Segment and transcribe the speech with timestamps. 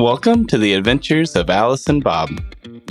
[0.00, 2.30] Welcome to the adventures of Alice and Bob.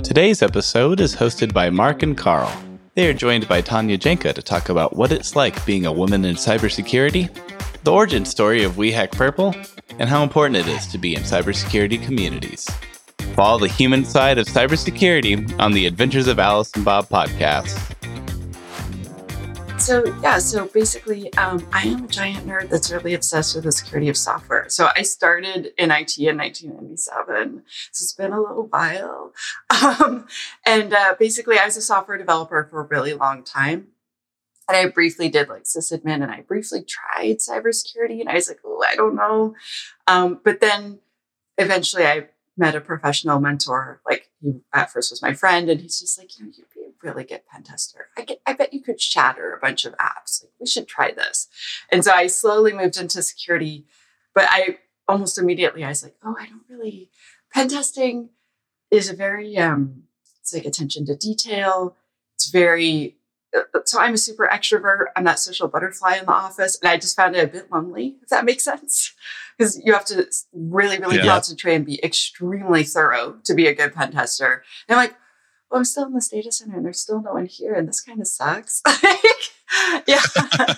[0.03, 2.55] Today's episode is hosted by Marc and Karl.
[2.93, 6.23] They are joined by Tanya Janca to talk about what it's like being a woman
[6.23, 7.27] in cybersecurity,
[7.83, 9.55] the origin story of We Hack Purple,
[9.97, 12.69] and how important it is to be in cybersecurity communities.
[13.33, 17.98] Follow the human side of cybersecurity on the Adventures of Alice and Bob podcast.
[19.89, 23.71] So yeah, so basically, um, I am a giant nerd that's really obsessed with the
[23.71, 24.69] security of software.
[24.69, 29.33] So I started in IT in 1997, so it's been a little while.
[29.83, 30.27] Um,
[30.63, 33.87] and uh, basically, I was a software developer for a really long time.
[34.67, 38.59] And I briefly did like sysadmin, and I briefly tried cybersecurity, and I was like,
[38.63, 39.55] oh, I don't know.
[40.05, 40.99] Um, but then
[41.57, 44.01] eventually, I met a professional mentor.
[44.07, 46.78] Like he at first was my friend, and he's just like, you know, you'd be
[47.03, 48.07] really good pen tester.
[48.17, 50.43] I get, I bet you could shatter a bunch of apps.
[50.43, 51.47] Like we should try this.
[51.91, 53.85] And so I slowly moved into security,
[54.33, 57.09] but I almost immediately I was like, oh, I don't really.
[57.53, 58.29] Pen testing
[58.91, 60.03] is a very um,
[60.41, 61.95] it's like attention to detail.
[62.35, 63.17] It's very
[63.55, 65.05] uh, so I'm a super extrovert.
[65.15, 68.17] I'm that social butterfly in the office, and I just found it a bit lonely.
[68.21, 69.13] If that makes sense,
[69.57, 71.25] because you have to really, really yeah.
[71.25, 74.63] concentrate and be extremely thorough to be a good pen tester.
[74.87, 75.15] And I'm like,
[75.69, 78.01] well, I'm still in this data center, and there's still no one here, and this
[78.01, 78.81] kind of sucks.
[80.07, 80.21] yeah.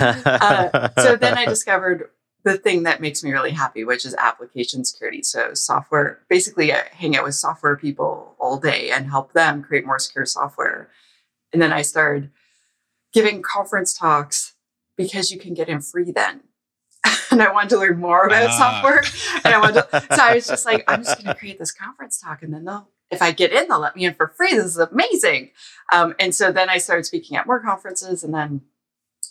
[0.00, 2.10] uh, so then I discovered
[2.42, 5.22] the thing that makes me really happy, which is application security.
[5.22, 9.84] So software, basically, I hang out with software people all day and help them create
[9.84, 10.88] more secure software
[11.52, 12.30] and then I started
[13.12, 14.54] giving conference talks
[14.96, 16.42] because you can get in free then.
[17.30, 18.58] and I wanted to learn more about ah.
[18.58, 19.02] software.
[19.44, 21.72] And I wanted to, so I was just like, I'm just going to create this
[21.72, 24.54] conference talk and then they'll, if I get in, they'll let me in for free.
[24.54, 25.50] This is amazing.
[25.92, 28.62] Um, and so then I started speaking at more conferences and then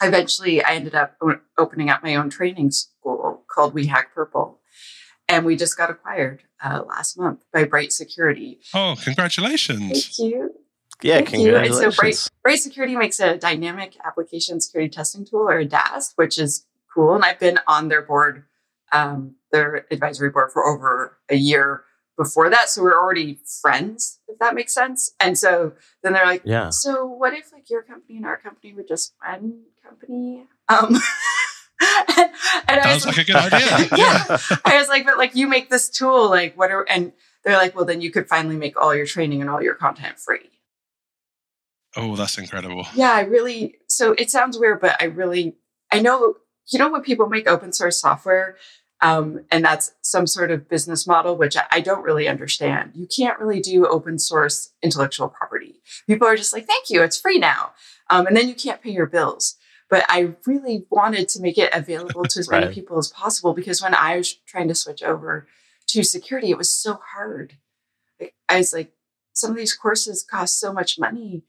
[0.01, 1.17] eventually I ended up
[1.57, 4.59] opening up my own training school called We Hack Purple.
[5.27, 8.59] And we just got acquired uh, last month by Bright Security.
[8.73, 10.17] Oh, congratulations.
[10.17, 10.53] Thank you.
[11.01, 11.81] Yeah, Thank congratulations.
[11.81, 11.91] You.
[11.91, 16.39] so Bright, Bright Security makes a dynamic application security testing tool or a DAST, which
[16.39, 17.13] is cool.
[17.15, 18.45] And I've been on their board,
[18.91, 21.83] um, their advisory board for over a year
[22.19, 22.69] before that.
[22.69, 25.15] So we're already friends, if that makes sense.
[25.21, 25.71] And so
[26.03, 26.69] then they're like, yeah.
[26.69, 30.45] So what if like your company and our company were just one company?
[30.67, 30.97] Um,
[32.17, 32.29] and,
[32.67, 33.87] and Sounds like, like, a good idea.
[33.97, 34.37] yeah.
[34.65, 37.13] I was like, but like you make this tool, like what are and
[37.45, 40.19] they're like, well, then you could finally make all your training and all your content
[40.19, 40.49] free.
[41.95, 42.85] Oh, that's incredible.
[42.93, 45.55] Yeah, I really, so it sounds weird, but I really,
[45.91, 46.35] I know,
[46.67, 48.57] you know, when people make open source software,
[49.01, 52.91] um, and that's some sort of business model, which I, don't really understand.
[52.95, 55.81] You can't really do open source intellectual property.
[56.05, 57.71] People are just like, thank you, it's free now.
[58.09, 59.55] Um, and then you can't pay your bills.
[59.89, 62.61] But I really wanted to make it available to as right.
[62.61, 65.47] many people as possible because when I was trying to switch over
[65.87, 67.53] to security, it was so hard.
[68.47, 68.91] I was like,
[69.33, 71.43] some of these courses cost so much money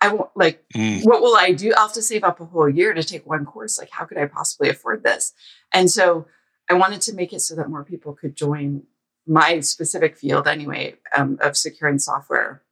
[0.00, 1.04] I won't like, mm.
[1.04, 1.72] what will I do?
[1.74, 3.78] I'll have to save up a whole year to take one course.
[3.78, 5.32] Like, how could I possibly afford this?
[5.72, 6.26] And so
[6.68, 8.82] I wanted to make it so that more people could join
[9.26, 12.62] my specific field anyway um, of securing software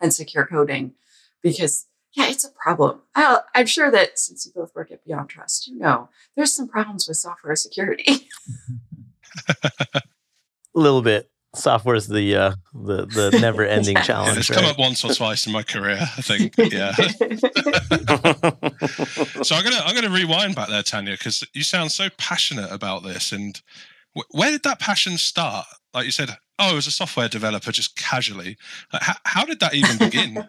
[0.00, 0.94] and secure coding
[1.42, 3.00] because yeah, it's a problem.
[3.16, 7.08] i am sure that since you both work at BeyondTrust, you know there's some problems
[7.08, 8.28] with software security.
[9.94, 10.02] a
[10.74, 14.34] little bit software is the uh, the the never ending challenge.
[14.34, 14.58] Yeah, it's right?
[14.58, 16.54] come up once or twice in my career, I think.
[16.72, 16.92] Yeah.
[19.42, 23.02] so I'm gonna I'm gonna rewind back there, Tanya, because you sound so passionate about
[23.02, 23.32] this.
[23.32, 23.60] And
[24.14, 25.66] w- where did that passion start?
[25.92, 28.56] Like you said, oh, I was a software developer, just casually.
[28.92, 30.48] Like, how, how did that even begin?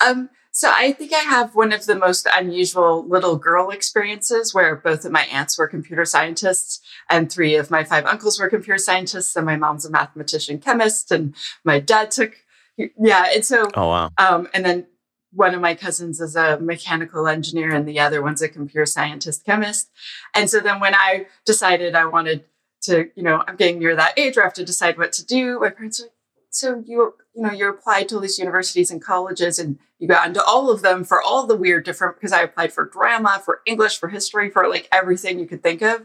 [0.06, 4.74] um so I think I have one of the most unusual little girl experiences where
[4.74, 6.80] both of my aunts were computer scientists
[7.10, 9.36] and three of my five uncles were computer scientists.
[9.36, 12.36] And my mom's a mathematician chemist and my dad took
[12.78, 14.10] yeah and so oh wow.
[14.16, 14.86] um, and then
[15.30, 19.44] one of my cousins is a mechanical engineer and the other one's a computer scientist
[19.44, 19.90] chemist.
[20.34, 22.46] And so then when I decided I wanted
[22.84, 25.26] to you know I'm getting near that age where I have to decide what to
[25.26, 26.15] do my parents were like
[26.56, 30.26] so you you know you applied to all these universities and colleges and you got
[30.26, 33.60] into all of them for all the weird different because I applied for drama, for
[33.66, 36.02] English, for history, for like everything you could think of.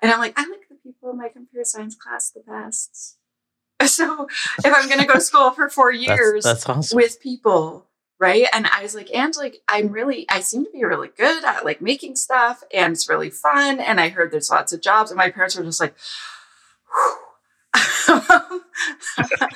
[0.00, 3.16] And I'm like, I like the people in my computer science class the best.
[3.86, 4.28] So
[4.58, 6.96] if I'm going to go to school for four years that's, that's awesome.
[6.96, 7.86] with people,
[8.18, 8.46] right?
[8.52, 11.64] And I was like, and like, I'm really, I seem to be really good at
[11.64, 13.80] like making stuff and it's really fun.
[13.80, 15.10] And I heard there's lots of jobs.
[15.10, 15.94] And my parents were just like,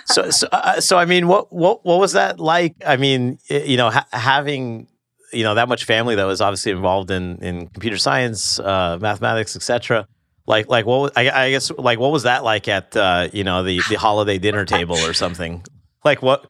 [0.06, 2.74] so, so, uh, so I mean, what, what, what was that like?
[2.86, 4.88] I mean, you know, ha- having,
[5.32, 9.56] you know, that much family that was obviously involved in, in computer science, uh, mathematics,
[9.56, 10.06] etc.
[10.46, 13.62] like like what I, I guess like what was that like at uh, you know
[13.62, 15.64] the the holiday dinner table or something?
[16.04, 16.46] Like what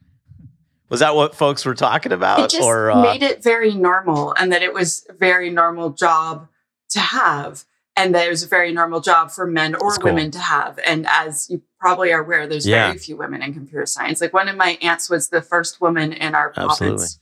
[0.91, 2.41] was that what folks were talking about?
[2.41, 5.91] It just or uh, made it very normal, and that it was a very normal
[5.91, 6.49] job
[6.91, 7.65] to have,
[7.97, 10.13] and that was a very normal job for men or cool.
[10.13, 10.79] women to have.
[10.87, 12.89] And as you probably are aware, there's Yeah.
[12.89, 14.21] very few women in computer science.
[14.21, 16.77] Like one of my aunts was the first woman in our Absolutely.
[16.77, 17.19] province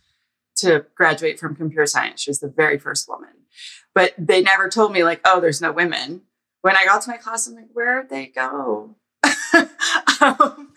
[0.56, 2.22] to graduate from computer science.
[2.22, 3.30] She was the very first woman,
[3.94, 6.22] but they never told me like, oh, there's no women.
[6.62, 8.96] When I got to my class, I'm like, where'd they go?
[10.20, 10.72] um,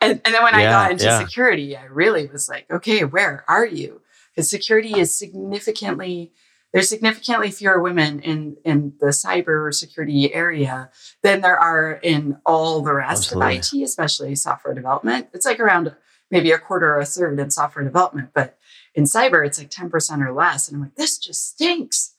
[0.00, 1.18] and, and then when I got into yeah.
[1.18, 4.00] security, I really was like, okay, where are you?
[4.34, 6.32] Because security is significantly
[6.74, 10.90] there's significantly fewer women in in the cyber security area
[11.22, 13.58] than there are in all the rest Absolutely.
[13.58, 15.28] of IT, especially software development.
[15.32, 15.94] It's like around
[16.32, 18.58] maybe a quarter or a third in software development, but
[18.92, 20.68] in cyber, it's like 10% or less.
[20.68, 22.14] And I'm like, this just stinks.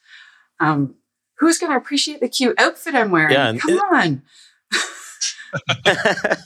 [0.59, 0.95] Um,
[1.39, 3.33] who's going to appreciate the cute outfit I'm wearing?
[3.33, 4.21] Yeah, Come it- on.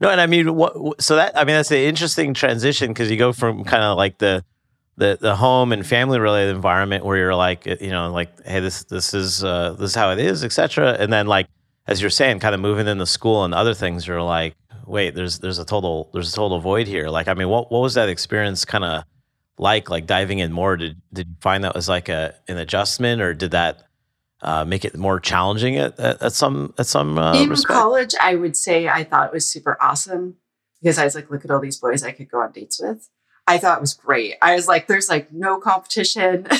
[0.00, 1.00] no, and I mean, what?
[1.00, 4.18] So that I mean, that's an interesting transition because you go from kind of like
[4.18, 4.44] the
[5.00, 8.60] the the home and family related environment where you're like, uh, you know, like, hey,
[8.60, 10.96] this this is uh, this is how it is, etc.
[11.00, 11.48] And then like
[11.86, 14.54] as you're saying, kind of moving into school and other things, you're like,
[14.86, 17.08] wait, there's there's a total there's a total void here.
[17.08, 19.04] Like, I mean, what what was that experience kind of
[19.58, 19.88] like?
[19.88, 23.32] Like diving in more, did did you find that was like a an adjustment, or
[23.32, 23.88] did that
[24.42, 27.72] uh, make it more challenging at, at, at some at some uh, in respect?
[27.72, 30.36] college, I would say I thought it was super awesome
[30.82, 33.08] because I was like, look at all these boys I could go on dates with.
[33.46, 34.36] I thought it was great.
[34.42, 36.46] I was like, there's like no competition.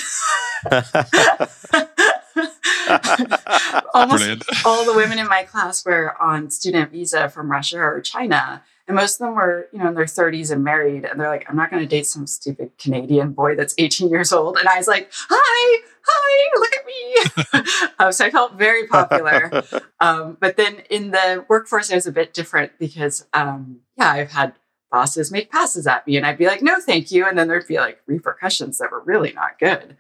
[3.95, 4.45] Almost Brilliant.
[4.65, 8.63] all the women in my class were on student visa from Russia or China.
[8.89, 11.05] And most of them were, you know, in their 30s and married.
[11.05, 14.33] And they're like, I'm not going to date some stupid Canadian boy that's 18 years
[14.33, 14.57] old.
[14.59, 17.91] And I was like, hi, hi, look at me.
[18.01, 19.63] um, so I felt very popular.
[20.03, 24.33] Um, but then in the workforce, it was a bit different because, um, yeah, I've
[24.33, 24.55] had
[24.91, 27.27] bosses make passes at me and I'd be like, no, thank you.
[27.27, 29.97] And then there'd be like repercussions that were really not good.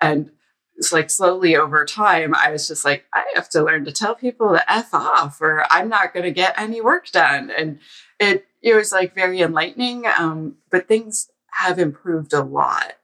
[0.00, 0.30] And
[0.76, 4.14] it's like slowly over time, I was just like, I have to learn to tell
[4.14, 7.50] people to F off or I'm not going to get any work done.
[7.50, 7.78] And
[8.18, 10.06] it, it was like very enlightening.
[10.06, 12.94] Um, but things have improved a lot.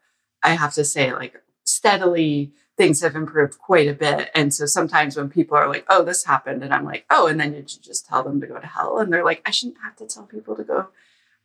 [0.42, 1.34] I have to say, like
[1.64, 4.30] steadily, things have improved quite a bit.
[4.34, 7.40] And so sometimes when people are like, oh, this happened, and I'm like, oh, and
[7.40, 8.98] then you just tell them to go to hell.
[8.98, 10.88] And they're like, I shouldn't have to tell people to go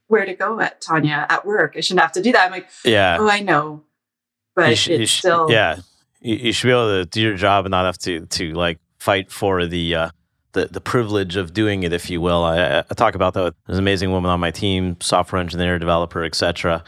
[0.08, 1.76] where to go at Tanya at work.
[1.78, 2.46] I shouldn't have to do that.
[2.46, 3.18] I'm like, yeah.
[3.20, 3.84] oh, I know.
[4.56, 5.78] But you should, it's you should- still yeah
[6.22, 8.78] you, you should be able to do your job and not have to to like
[9.00, 10.10] fight for the uh
[10.52, 13.78] the, the privilege of doing it if you will i, I talk about that there's
[13.80, 16.84] an amazing woman on my team software engineer developer etc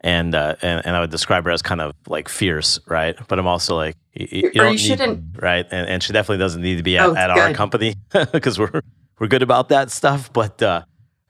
[0.00, 3.38] and uh and, and i would describe her as kind of like fierce right but
[3.38, 5.22] i'm also like you, you don't need- shouldn't.
[5.42, 7.94] right and, and she definitely doesn't need to be at, Oh, at our company
[8.32, 8.80] because we're
[9.18, 10.82] we're good about that stuff but uh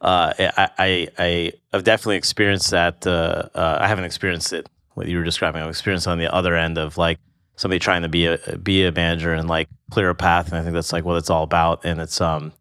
[0.03, 3.07] uh, I, I, I, I've definitely experienced that.
[3.07, 5.63] Uh, uh, I haven't experienced it what you were describing.
[5.63, 7.19] I've experienced on the other end of like
[7.57, 10.63] somebody trying to be a be a manager and like clear a path, and I
[10.63, 11.85] think that's like what it's all about.
[11.85, 12.53] And it's um,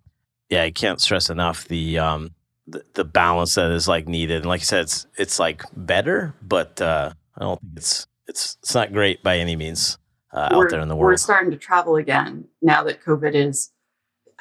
[0.50, 2.32] yeah, I can't stress enough the um,
[2.68, 4.38] the, the balance that is like needed.
[4.38, 8.58] And like you said, it's it's like better, but uh, I don't think it's it's
[8.62, 9.98] it's not great by any means
[10.32, 11.14] uh, out there in the world.
[11.14, 13.72] We're starting to travel again now that COVID is.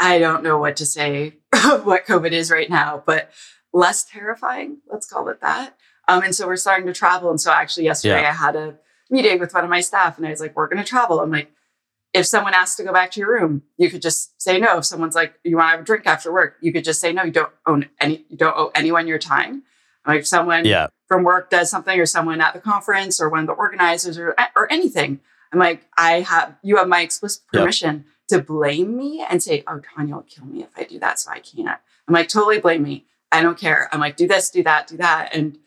[0.01, 1.35] I don't know what to say
[1.85, 3.31] what COVID is right now, but
[3.73, 4.79] less terrifying.
[4.91, 5.77] Let's call it that.
[6.09, 7.31] Um, and so we're starting to travel.
[7.31, 8.79] And so actually yesterday I had a
[9.11, 11.31] meeting with one of my staff, and I was like, "We're going to travel." I'm
[11.31, 11.53] like,
[12.15, 14.79] if someone asks to go back to your room, you could just say no.
[14.79, 17.13] If someone's like, "You want to have a drink after work," you could just say
[17.13, 17.23] no.
[17.23, 18.25] You don't own any.
[18.29, 19.63] You don't owe anyone your time.
[20.07, 23.41] Like if someone Yeah, from work does something or someone at the conference or one
[23.41, 25.21] of the organizers or, or anything.
[25.53, 28.01] I'm like, I have, you have my explicit Yep.
[28.31, 31.21] To blame me and say, oh, Tanya will kill me if I do that.
[31.21, 31.79] So I can't.
[32.09, 33.07] I'm like, totally blame me.
[33.31, 33.89] I don't care.
[33.93, 35.35] I'm like, do this, do that, do that.
[35.35, 35.59] And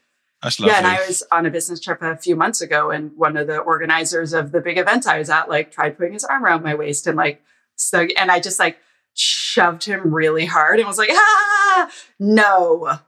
[0.59, 3.47] yeah, and I was on a business trip a few months ago, and one of
[3.47, 6.63] the organizers of the big event I was at, like, tried putting his arm around
[6.63, 7.41] my waist and like,
[7.77, 8.77] so, and I just like
[9.13, 11.89] shoved him really hard and was like, ah,
[12.19, 12.99] no.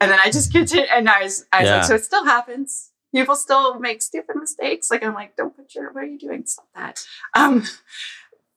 [0.00, 1.76] And then I just continued, and I was, I was Yeah.
[1.76, 2.90] like, so it still happens.
[3.14, 4.90] People still make stupid mistakes.
[4.90, 6.44] Like, I'm like, don't put your, what are you doing?
[6.44, 7.04] Stop that.
[7.34, 7.64] Um,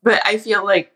[0.04, 0.92] but I feel like,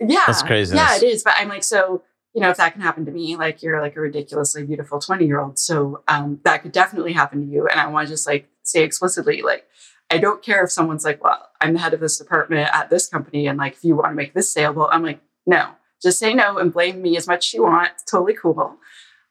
[0.00, 0.76] yeah, That's crazy.
[0.76, 1.22] yeah, it is.
[1.24, 2.02] But I'm like, so
[2.34, 5.24] you know, if that can happen to me, like you're like a ridiculously beautiful 20
[5.24, 5.58] year old.
[5.58, 7.66] So um, that could definitely happen to you.
[7.66, 9.64] And I want to just like say explicitly, like,
[10.10, 13.08] I don't care if someone's like, well, I'm the head of this department at this
[13.08, 13.46] company.
[13.46, 15.70] And like, if you want to make this saleable, I'm like, no,
[16.02, 17.92] just say no and blame me as much as you want.
[17.94, 18.76] It's totally cool.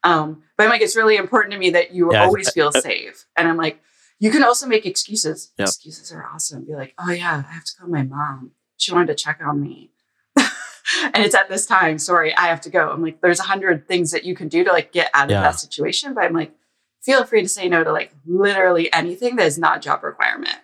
[0.04, 2.72] Um, but I'm like, it's really important to me that you Yeah, I- always feel
[2.72, 3.28] safe.
[3.38, 3.82] And I'm like,
[4.20, 5.52] you can also make excuses.
[5.60, 5.68] Yep.
[5.68, 6.66] Excuses are awesome.
[6.66, 8.52] Be like, oh yeah, I have to call my mom.
[8.78, 9.92] She wanted to check on me.
[10.38, 12.90] and it's at this time, sorry, I have to go.
[12.92, 15.32] I'm like, there's a hundred things that you can do to like get out of
[15.32, 15.42] Yeah.
[15.42, 16.14] that situation.
[16.14, 16.54] But I'm like,
[17.04, 20.58] feel free to say no to like literally anything that is not job requirement.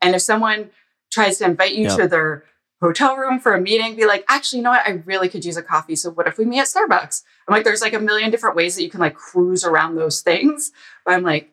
[0.00, 0.70] And if someone
[1.12, 1.96] tries to invite you Yeah.
[1.96, 2.44] to their
[2.80, 4.86] hotel room for a meeting, be like, actually, you know what?
[4.86, 5.96] I really could use a coffee.
[5.96, 7.22] So what if we meet at Starbucks?
[7.46, 10.22] I'm like, there's like a million different ways that you can like cruise around those
[10.22, 10.72] things.
[11.04, 11.52] But I'm like,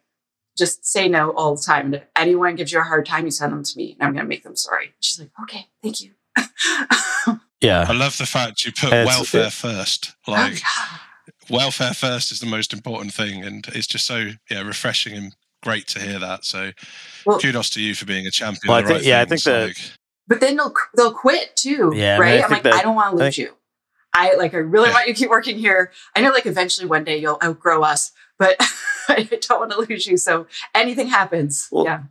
[0.58, 1.86] just say no all the time.
[1.88, 4.14] And if anyone gives you a hard time, you send them to me and I'm
[4.14, 4.94] going to make them sorry.
[5.00, 6.12] She's like, okay, thank you.
[7.60, 7.86] Yeah.
[7.90, 10.16] I love the fact you put It's- welfare it- first.
[10.28, 10.98] Oh, Like yeah.
[11.50, 15.88] welfare first is the most important thing, and it's just so yeah refreshing and great
[15.88, 16.46] to hear that.
[16.46, 16.72] So
[17.26, 18.62] Well- kudos to you for being a champion.
[18.68, 19.92] Well, I think- right yeah, I think the- like-
[20.28, 22.44] But then they'll they'll quit too, Yeah, I mean, I right?
[22.44, 23.54] I'm like, that- I don't want to I lose you.
[24.14, 24.94] I like, I really Yeah.
[24.94, 25.92] want you to keep working here.
[26.16, 28.56] I know, like, eventually one day you'll outgrow us, but
[29.10, 30.17] I don't want to lose you.
[30.17, 31.67] So anything happens.
[31.72, 32.03] Well, yeah.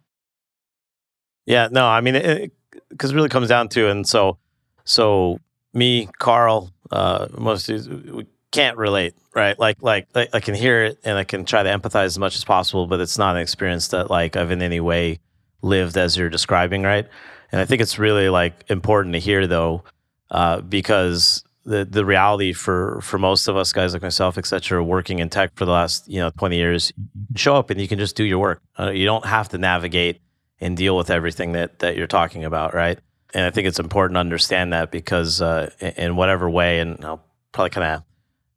[1.46, 2.50] Yeah, no, I mean,
[2.88, 4.36] because it, really comes down to, and so,
[4.84, 5.38] so
[5.72, 9.56] me, Karl, uh, most of we can't relate, right?
[9.58, 12.34] Like, like, like, I can hear it and I can try to empathize as much
[12.34, 15.20] as possible, but it's not an experience that like I've in any way
[15.62, 17.06] lived as you're describing, right?
[17.52, 19.84] And I think it's really like important to hear though,
[20.30, 24.82] uh, because the the reality for for most of us guys like myself, et cetera,
[24.82, 26.92] working in tech for the last you know 20 years,
[27.34, 28.62] show up and you can just do your work.
[28.78, 30.20] Uh, you don't have to navigate
[30.60, 32.98] and deal with everything that that you're talking about, right?
[33.34, 37.22] And I think it's important to understand that because uh, in, whatever way, and I'll
[37.52, 38.02] probably kind of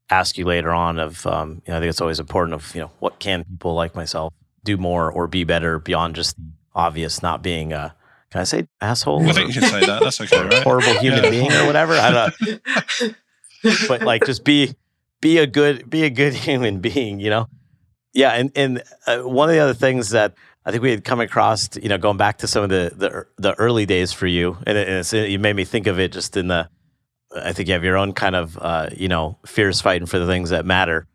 [0.10, 2.82] ask you later on of, um, you know, I think it's always important of, you
[2.82, 6.36] know, what can people like myself do more or be better beyond just
[6.76, 7.96] obvious not being a,
[8.32, 9.28] can I say asshole?
[9.28, 10.02] I think you can say that.
[10.04, 10.64] That's okay, right?
[10.64, 11.30] horrible human Yeah.
[11.30, 11.94] being or whatever.
[11.94, 12.62] I don't
[13.02, 13.10] know
[13.88, 14.74] but like just be
[15.22, 17.48] be a good be a good human being you know
[18.14, 20.34] yeah and and uh, one of the other things that
[20.66, 23.26] i think we had come across you know going back to some of the the,
[23.38, 26.14] the early days for you and, it, and it's, you made me think of it
[26.14, 26.70] just in the
[27.36, 30.26] i think you have your own kind of uh, you know fierce fighting for the
[30.26, 31.06] things that matter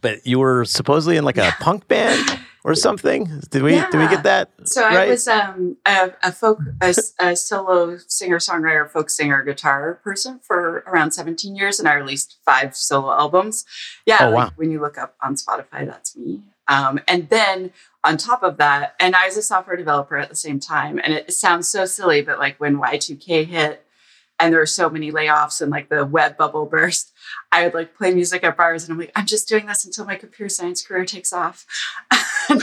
[0.00, 3.40] but you were supposedly in like a punk band or something?
[3.50, 7.36] Did we did we get that So I was um, a, a folk, a, a
[7.36, 12.76] solo singer songwriter, folk singer, guitar person for around 17 years, and I released five
[12.76, 13.64] solo albums.
[14.06, 16.42] Yeah, Oh, like when you look up on Spotify, that's me.
[16.68, 17.72] Um, and then
[18.04, 21.12] on top of that, and I was a software developer at the same time, and
[21.12, 23.84] it sounds so silly, but like when Y2K hit,
[24.40, 27.12] and there were so many layoffs and like the web bubble burst,
[27.52, 30.04] I would like play music at bars, and I'm like, I'm just doing this until
[30.04, 31.66] my computer science career takes off.
[32.50, 32.62] and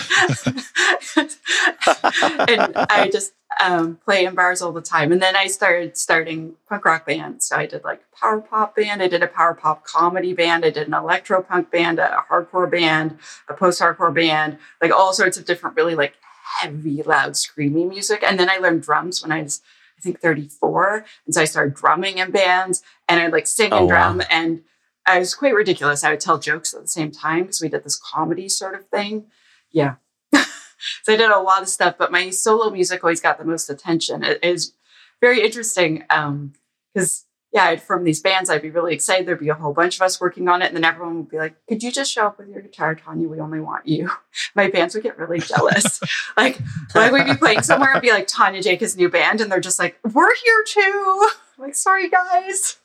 [2.75, 5.11] I just um, play in bars all the time.
[5.11, 7.47] And then I started starting punk rock bands.
[7.47, 10.69] So I did like power pop band, I did a power pop comedy band, I
[10.69, 13.17] did an electro punk band, a hardcore band,
[13.47, 16.15] a post hardcore band, like all sorts of different, really like
[16.59, 18.23] heavy, loud, screamy music.
[18.23, 19.61] And then I learned drums when I was,
[19.97, 21.05] I think, 34.
[21.25, 24.13] And so I started drumming in bands and I'd like sing Oh, and wow.
[24.13, 24.21] drum.
[24.29, 24.61] And
[25.05, 26.03] I was quite ridiculous.
[26.03, 28.87] I would tell jokes at the same time because we did this comedy sort of
[28.89, 29.25] thing.
[29.71, 29.95] Yeah.
[30.33, 33.69] so I did a lot of stuff, but my solo music always got the most
[33.69, 34.23] attention.
[34.23, 34.73] It is
[35.21, 36.53] very interesting um,
[36.93, 37.25] because,
[37.57, 38.49] yeah, I'd form these bands.
[38.51, 39.25] I'd be really excited.
[39.27, 40.67] There'd be a whole bunch of us working on it.
[40.67, 43.27] And then everyone would be like, could you just show up with your guitar, Tanya?
[43.27, 44.09] We only want you.
[44.55, 45.99] My bands would get really jealous.
[46.37, 46.59] like,
[46.93, 49.41] like we'd be playing somewhere and be like, Tanya Jacob's new band.
[49.41, 51.29] And they're just like, we're here too.
[51.57, 52.77] I'm like, sorry, guys.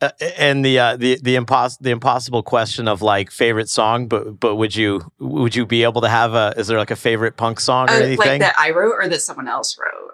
[0.00, 4.38] Uh, and the uh, the the impos- the impossible question of like favorite song, but
[4.38, 6.54] but would you would you be able to have a?
[6.56, 8.16] Is there like a favorite punk song or Uh, anything?
[8.18, 10.12] like that I wrote or that someone else wrote.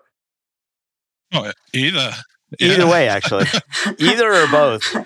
[1.35, 2.13] Oh, either.
[2.61, 2.91] Either Yeah.
[2.91, 3.47] way, actually,
[3.99, 4.97] either or both.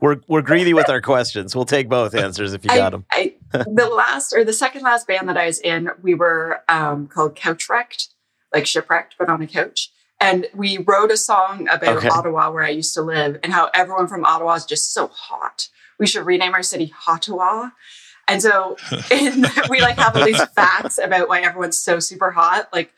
[0.00, 1.54] We're we're greedy with our questions.
[1.54, 3.04] We'll take both answers if you got them.
[3.10, 6.62] I, I, the last or the second last band that I was in, we were
[6.68, 8.08] um, called Couch Wrecked,
[8.52, 9.90] like shipwrecked, but on a couch.
[10.20, 12.08] And we wrote a song about Okay.
[12.08, 15.68] Ottawa, where I used to live, and how everyone from Ottawa is just so hot.
[15.98, 17.70] We should rename our city Hottawa.
[18.26, 18.76] And so
[19.10, 22.68] in, we like have all these facts about why everyone's so super hot.
[22.72, 22.92] Like,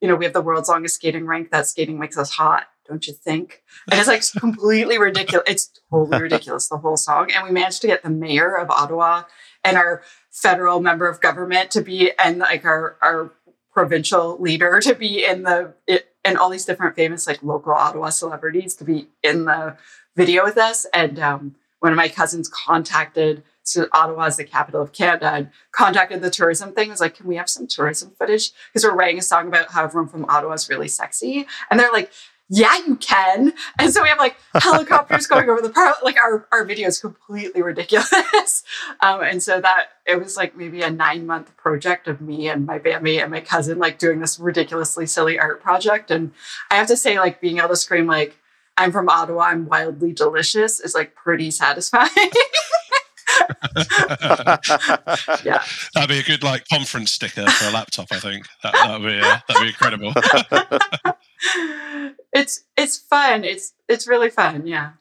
[0.00, 1.50] you know, we have the world's longest skating rink.
[1.50, 3.62] That skating makes us hot, don't you think?
[3.90, 5.44] And it's like completely ridiculous.
[5.46, 7.30] It's totally ridiculous, the whole song.
[7.34, 9.22] And we managed to get the mayor of Ottawa
[9.64, 13.32] and our federal member of government to be, and like our, our
[13.72, 18.10] provincial leader to be in the, it, and all these different famous like local Ottawa
[18.10, 19.76] celebrities to be in the
[20.16, 20.84] video with us.
[20.92, 25.50] And um, one of my cousins contacted, so Ottawa is the capital of Canada, and
[25.72, 26.90] contacted the tourism thing.
[26.90, 28.52] Was like, can we have some tourism footage?
[28.68, 31.46] Because we're writing a song about how everyone from Ottawa is really sexy.
[31.70, 32.10] And they're like,
[32.52, 33.52] yeah, you can.
[33.78, 35.98] And so we have like helicopters going over the park.
[36.02, 38.64] Like our, our video is completely ridiculous.
[39.02, 42.66] Um, and so that it was like maybe a nine month project of me and
[42.66, 46.10] my bandmate and my cousin like doing this ridiculously silly art project.
[46.10, 46.32] And
[46.70, 48.36] I have to say, like being able to scream like,
[48.76, 52.10] I'm from Ottawa, I'm wildly delicious is like pretty satisfying.
[55.44, 55.62] yeah,
[55.94, 58.08] that'd be a good like conference sticker for a laptop.
[58.10, 60.12] I think that would be uh, that'd be incredible.
[62.32, 63.44] it's it's fun.
[63.44, 64.66] It's it's really fun.
[64.66, 64.92] Yeah.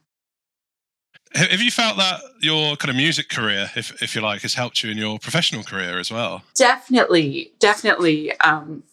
[1.36, 4.84] Have you felt that your kind of music career, if if you like, has helped
[4.84, 6.44] you in your professional career as well?
[6.56, 8.38] Definitely, definitely.
[8.40, 8.84] Um,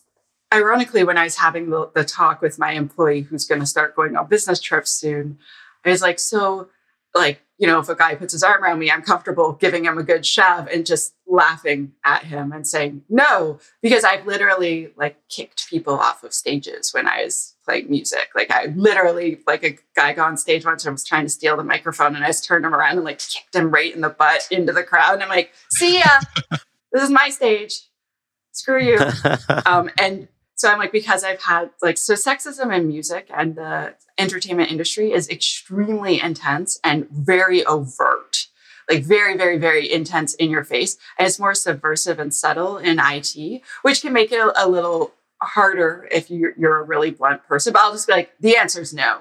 [0.52, 3.96] ironically, when I was having the, the talk with my employee who's going to start
[3.96, 5.38] going on business trips soon,
[5.84, 6.68] I was like, so
[7.14, 9.96] like you know, if a guy puts his arm around me, I'm comfortable giving him
[9.96, 15.16] a good shove and just laughing at him and saying no, because I've literally like
[15.28, 18.28] kicked people off of stages when I was playing music.
[18.34, 21.56] Like I literally, like a guy got on stage once and was trying to steal
[21.56, 24.10] the microphone and I just turned him around and like kicked him right in the
[24.10, 25.14] butt into the crowd.
[25.14, 26.20] And I'm like, see ya,
[26.92, 27.80] this is my stage.
[28.52, 28.98] Screw you.
[29.66, 33.94] um, and so I'm like, because I've had like, so sexism in music and the
[34.16, 38.46] entertainment industry is extremely intense and very overt,
[38.90, 40.96] like very, very, very intense in your face.
[41.18, 46.08] And it's more subversive and subtle in IT, which can make it a, little harder
[46.10, 47.74] if you're, you're, a really blunt person.
[47.74, 49.18] But I'll just be like, the answer is no.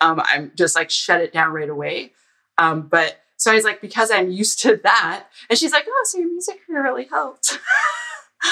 [0.00, 2.10] Um, I'm just like, shut it down right away.
[2.58, 5.26] Um, but so I was like, because I'm used to that.
[5.48, 7.60] And she's like, oh, so your music really helped.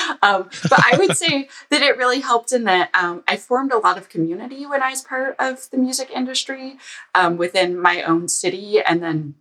[0.22, 3.78] um, but I would say that it really helped in that um, I formed a
[3.78, 6.76] lot of community when I was part of the music industry
[7.14, 9.34] um, within my own city, and then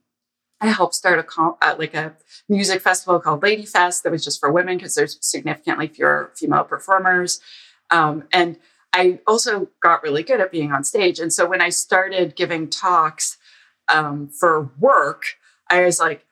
[0.60, 2.13] I helped start a comp, uh, like a
[2.48, 6.63] music festival called Lady Fest that was just for women because there's significantly fewer female
[6.63, 7.39] performers,
[7.89, 8.58] um, and
[8.93, 11.20] I also got really good at being on stage.
[11.20, 13.38] And so when I started giving talks
[13.88, 15.24] um, for work,
[15.70, 16.25] I was like,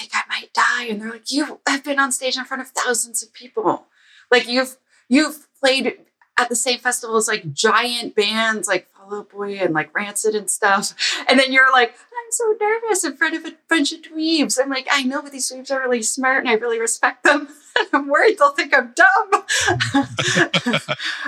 [0.00, 0.84] think I might die.
[0.84, 3.86] And they're like, you have been on stage in front of thousands of people.
[4.30, 4.76] Like you've
[5.08, 5.98] you've played
[6.38, 10.50] at the same festivals like giant bands like Fall Out Boy and like Rancid and
[10.50, 10.94] stuff.
[11.28, 14.58] And then you're like, I'm so nervous in front of a bunch of dweebs.
[14.60, 17.48] I'm like, I know, but these dweebs are really smart and I really respect them.
[17.92, 19.30] I'm worried they'll think I'm dumb.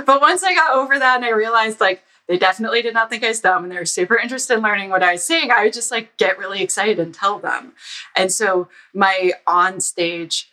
[0.06, 3.24] but once I got over that and I realized like they definitely did not think
[3.24, 5.50] I was dumb and they were super interested in learning what I was saying.
[5.50, 7.72] I would just like get really excited and tell them.
[8.16, 10.50] And so my on stage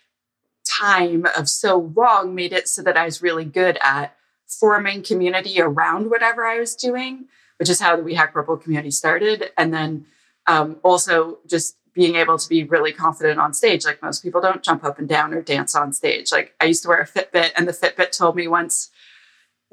[0.66, 5.60] time of so long made it so that I was really good at forming community
[5.60, 7.26] around whatever I was doing,
[7.58, 9.50] which is how the We Hack Purple community started.
[9.56, 10.06] And then
[10.46, 13.84] um, also just being able to be really confident on stage.
[13.84, 16.32] Like most people don't jump up and down or dance on stage.
[16.32, 18.90] Like I used to wear a Fitbit, and the Fitbit told me once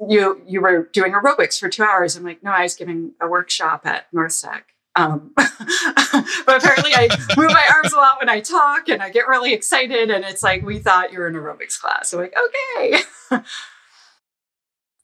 [0.06, 2.16] you you were doing aerobics for two hours.
[2.16, 4.62] I'm like, no, I was giving a workshop at NorthSec.
[4.94, 9.28] Um, but apparently, I move my arms a lot when I talk, and I get
[9.28, 10.10] really excited.
[10.10, 12.12] And it's like we thought you were in aerobics class.
[12.12, 13.00] I'm like, okay.
[13.30, 13.40] uh,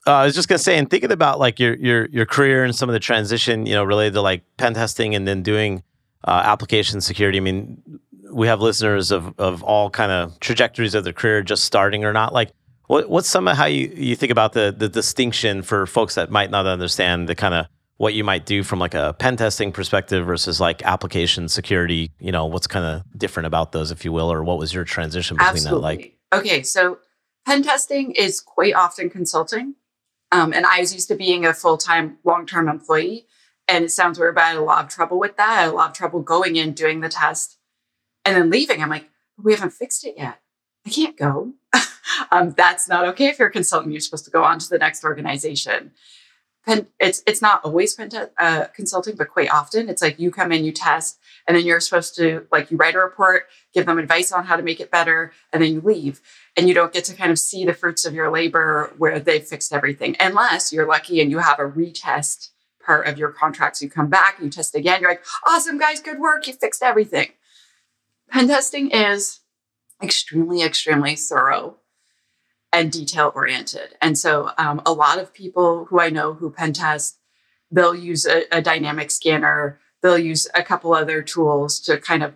[0.06, 2.88] I was just gonna say, and thinking about like your your your career and some
[2.88, 5.82] of the transition, you know, related to like pen testing and then doing
[6.26, 7.38] uh, application security.
[7.38, 7.82] I mean,
[8.32, 12.12] we have listeners of of all kind of trajectories of their career, just starting or
[12.12, 12.32] not.
[12.32, 12.52] Like,
[12.86, 16.30] what, what's some of how you, you think about the, the distinction for folks that
[16.30, 17.66] might not understand the kind of
[17.96, 22.10] what you might do from like a pen testing perspective versus like application security?
[22.18, 24.84] You know, what's kind of different about those, if you will, or what was your
[24.84, 25.80] transition between Absolutely.
[25.80, 26.18] that like?
[26.40, 26.98] Okay, so
[27.46, 29.74] pen testing is quite often consulting.
[30.32, 33.26] Um, and I was used to being a full time, long term employee.
[33.66, 35.48] And it sounds weird, but I had a lot of trouble with that.
[35.48, 37.56] I had a lot of trouble going in, doing the test,
[38.24, 38.82] and then leaving.
[38.82, 39.08] I'm like,
[39.42, 40.40] we haven't fixed it yet.
[40.86, 41.54] I can't go.
[42.30, 43.92] Um, that's not okay if you're a consultant.
[43.92, 45.92] You're supposed to go on to the next organization.
[46.66, 50.30] Pen, it's it's not always pen te- uh, consulting, but quite often it's like you
[50.30, 53.84] come in, you test, and then you're supposed to like you write a report, give
[53.84, 56.22] them advice on how to make it better, and then you leave,
[56.56, 59.44] and you don't get to kind of see the fruits of your labor where they've
[59.44, 62.48] fixed everything, unless you're lucky and you have a retest
[62.82, 63.76] part of your contract.
[63.76, 66.82] So you come back, you test again, you're like, awesome guys, good work, you fixed
[66.82, 67.28] everything.
[68.30, 69.40] Pen testing is
[70.02, 71.76] extremely, extremely thorough
[72.74, 73.94] and detail oriented.
[74.02, 77.20] And so um, a lot of people who I know who pen test,
[77.70, 82.34] they'll use a, a, dynamic scanner, they'll use a couple other tools to kind of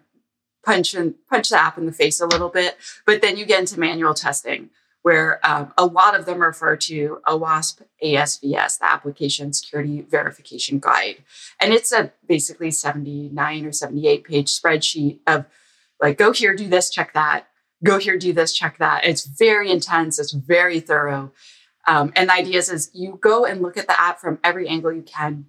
[0.65, 2.77] punch and punch the app in the face a little bit.
[3.05, 4.71] But then you get into manual testing
[5.03, 11.25] where um, a lot of them refer to OWASP ASVS, the Application Security Verification Guide.
[11.61, 15.47] And it's a basically 79 or 78 page spreadsheet of
[16.01, 17.49] like, go here, do this, check that
[17.85, 19.05] go here, do this, check that.
[19.05, 20.19] It's very intense.
[20.19, 21.33] It's very thorough.
[21.87, 24.69] Um, and the idea is, is you go and look at the app from every
[24.69, 25.47] angle you can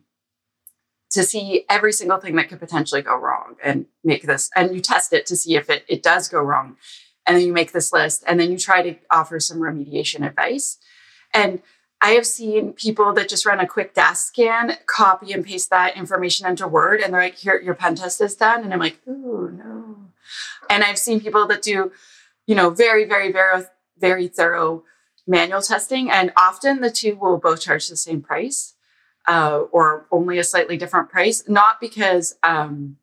[1.11, 4.79] to see every single thing that could potentially go wrong and make this, and you
[4.79, 6.77] test it to see if it, it does go wrong.
[7.25, 10.77] And then you make this list and then you try to offer some remediation advice.
[11.33, 11.61] And
[12.01, 15.97] I have seen people that just run a quick DAST scan, copy and paste that
[15.97, 18.63] information into Word, and they're like, here, your pen test is done.
[18.63, 19.97] And I'm like, ooh, no.
[20.69, 21.91] And I've seen people that do,
[22.49, 23.65] you know, very, very, very,
[23.99, 24.83] very thorough
[25.27, 26.09] manual testing.
[26.09, 28.73] And often the two will both charge the same price
[29.27, 32.97] uh, or only a slightly different price, not because um,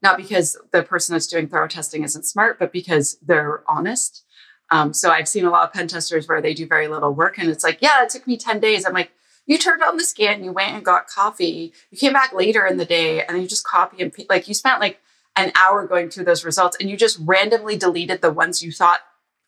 [0.00, 4.24] not because the person that's doing thorough testing isn't smart, but because they're honest.
[4.70, 7.38] Um, so I've seen a lot of pen testers where they do very little work,
[7.38, 8.86] and it's like, yeah, it took me ten days.
[8.86, 9.10] I'm like,
[9.44, 12.76] you turned on the scan, you went and got coffee, you came back later in
[12.76, 15.00] the day, and you just copy and like you spent like
[15.36, 19.00] an hour going through those results, and you just randomly deleted the ones you thought,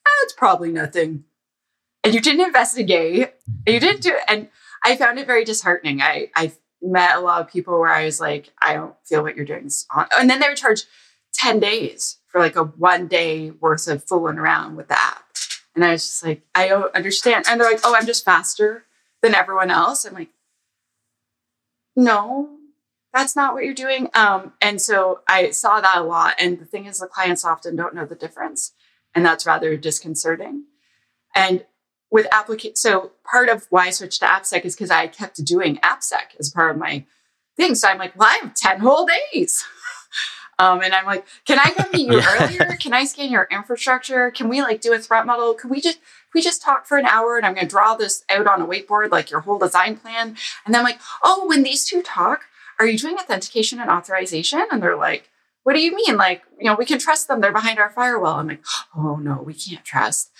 [0.06, 1.24] oh, it's probably nothing,
[2.04, 3.34] and you didn't investigate,
[3.66, 4.48] and you didn't do it, and
[4.84, 6.00] I found it very disheartening.
[6.00, 9.36] I I met a lot of people where I was like, I don't feel what
[9.36, 9.86] you're doing is.
[10.16, 10.82] And then they would charge
[11.34, 15.24] 10 days for like a one day worth of fooling around with the app.
[15.74, 17.46] And I was just like, I don't understand.
[17.48, 18.84] And they're like, oh, I'm just faster
[19.22, 20.04] than everyone else.
[20.04, 20.30] I'm like,
[21.96, 22.57] no,
[23.12, 24.08] that's not what you're doing.
[24.14, 26.34] Um, and so I saw that a lot.
[26.38, 28.72] And the thing is, the clients often don't know the difference.
[29.14, 30.64] And that's rather disconcerting.
[31.34, 31.64] And
[32.10, 35.76] with application, so part of why I switched to AppSec is because I kept doing
[35.78, 37.04] AppSec as part of my
[37.56, 37.74] thing.
[37.74, 39.64] So I'm like, well, I have 10 whole days.
[40.58, 42.76] um, and I'm like, can I come meet you earlier?
[42.80, 44.30] Can I scan your infrastructure?
[44.30, 45.54] Can we like do a threat model?
[45.54, 45.98] Can we just
[46.34, 49.10] we just talk for an hour and I'm gonna draw this out on a whiteboard,
[49.10, 50.36] like your whole design plan?
[50.64, 52.42] And then I'm like, oh, when these two talk,
[52.78, 54.66] are you doing authentication and authorization?
[54.70, 55.30] And they're like,
[55.64, 56.16] what do you mean?
[56.16, 57.40] Like, you know, we can trust them.
[57.40, 58.38] They're behind our firewall.
[58.38, 58.64] I'm like,
[58.96, 60.30] oh no, we can't trust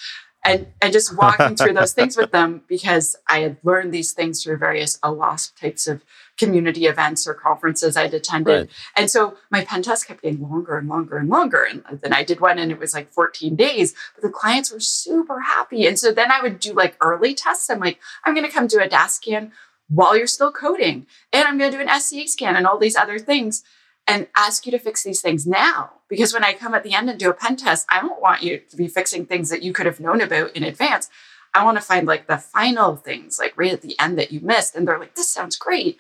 [0.45, 4.43] and, and just walking through those things with them because I had learned these things
[4.43, 6.03] through various OWASP types of
[6.39, 8.61] community events or conferences I'd attended.
[8.61, 8.71] Right.
[8.97, 11.65] And so my pen test kept getting longer and longer and longer.
[11.65, 14.73] And uh, then I did one and it was like 14 days, but the clients
[14.73, 15.87] were super happy.
[15.87, 17.69] And so then I would do like early tests.
[17.69, 19.53] I'm like, I'm going to come do a DAST scan
[19.89, 21.07] while you're still coding.
[21.33, 23.63] And I'm going to do an SCA scan and all these other things
[24.07, 25.93] and ask you to fix these things now.
[26.09, 28.43] Because when I come at the end and do a pen test, I don't want
[28.43, 31.11] you to be fixing things that you could have known about in advance.
[31.55, 34.41] I want to find like the final things, like right at the end that you
[34.41, 34.75] missed.
[34.75, 35.99] And they're like, this sounds great.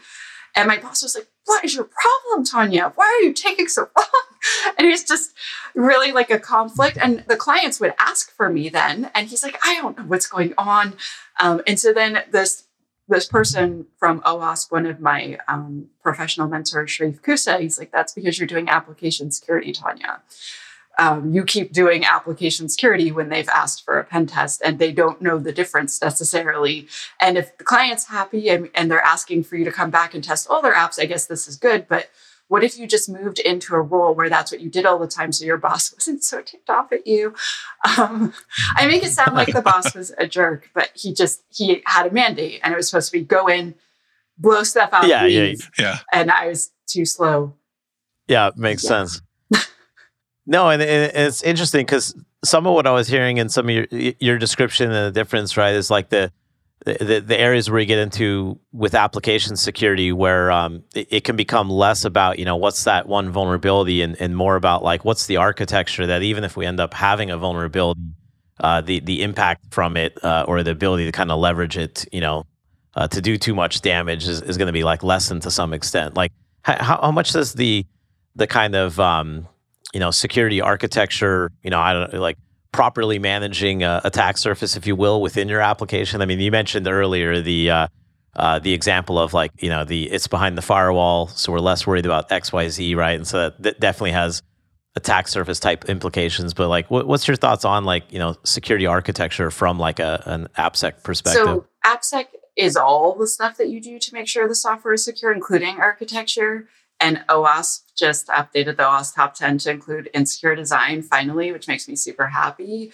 [0.55, 2.93] And my boss was like, what is your problem, Tanya?
[2.95, 4.07] Why are you taking so long?
[4.79, 5.35] And it's just
[5.75, 6.99] really like a conflict.
[7.01, 9.11] And the clients would ask for me then.
[9.15, 10.95] And he's like, I don't know what's going on.
[11.41, 12.65] Um, and so then this
[13.09, 18.13] this person from OWASP, one of my um, professional mentors, Sherif Koussa, he's like, that's
[18.13, 20.21] because you're doing application security, Tanya.
[20.99, 24.91] Um, you keep doing application security when they've asked for a pen test and they
[24.91, 26.89] don't know the difference necessarily.
[27.21, 30.25] And if the client's happy and, and they're asking for you to come back and
[30.25, 31.87] test all their apps, I guess this is good.
[31.87, 32.11] But
[32.49, 35.07] what if you just moved into a role where that's what you did all the
[35.07, 37.35] time so your boss wasn't so ticked off at you?
[37.99, 38.33] Um,
[38.77, 42.07] I make it sound like the boss was a jerk, but he just he had
[42.07, 43.75] a mandate and it was supposed to be go in,
[44.39, 45.99] blow stuff out, yeah, leave, yeah, yeah.
[46.13, 47.55] And I was too slow.
[48.27, 49.07] Yeah, makes yeah.
[49.07, 49.23] sense.
[50.47, 53.75] no, and, and it's interesting because some of what I was hearing in some of
[53.75, 56.33] your your description and the difference, right, is like the
[56.85, 61.37] the, the areas where you get into with application security where um, it, it, can
[61.37, 65.27] become less about you know what's that one vulnerability and, and more about like what's
[65.27, 68.01] the architecture that even if we end up having a vulnerability
[68.61, 72.07] uh, the the impact from it uh, or the ability to kind of leverage it
[72.13, 72.45] you know
[72.99, 75.73] uh, to do too much damage is, is going to be like lessened to some
[75.73, 76.17] extent.
[76.17, 77.87] Like how, how much does the
[78.35, 79.47] the kind of um,
[79.95, 82.39] you know security architecture you know I don't like
[82.73, 86.23] properly managing a attack surface, if you will, within your application?
[86.23, 87.89] I mean, you mentioned earlier the uh,
[88.37, 91.87] uh, the example of like you know the it's behind the firewall, so we're less
[91.87, 93.17] worried about X Y Z, right?
[93.17, 94.43] And so that, that definitely has
[94.95, 96.55] attack surface type implications.
[96.55, 100.23] But like, what, what's your thoughts on like you know security architecture from like a
[100.27, 101.45] an AppSec perspective?
[101.45, 102.27] So AppSec
[102.57, 105.79] is all the stuff that you do to make sure the software is secure, including
[105.81, 106.69] architecture.
[107.01, 111.89] And OWASP just updated the OWASP top 10 to include insecure design finally, which makes
[111.89, 112.93] me super happy.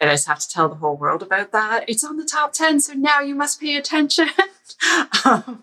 [0.00, 1.88] And I just have to tell the whole world about that.
[1.88, 4.28] It's on the top 10, so now you must pay attention.
[5.24, 5.62] um,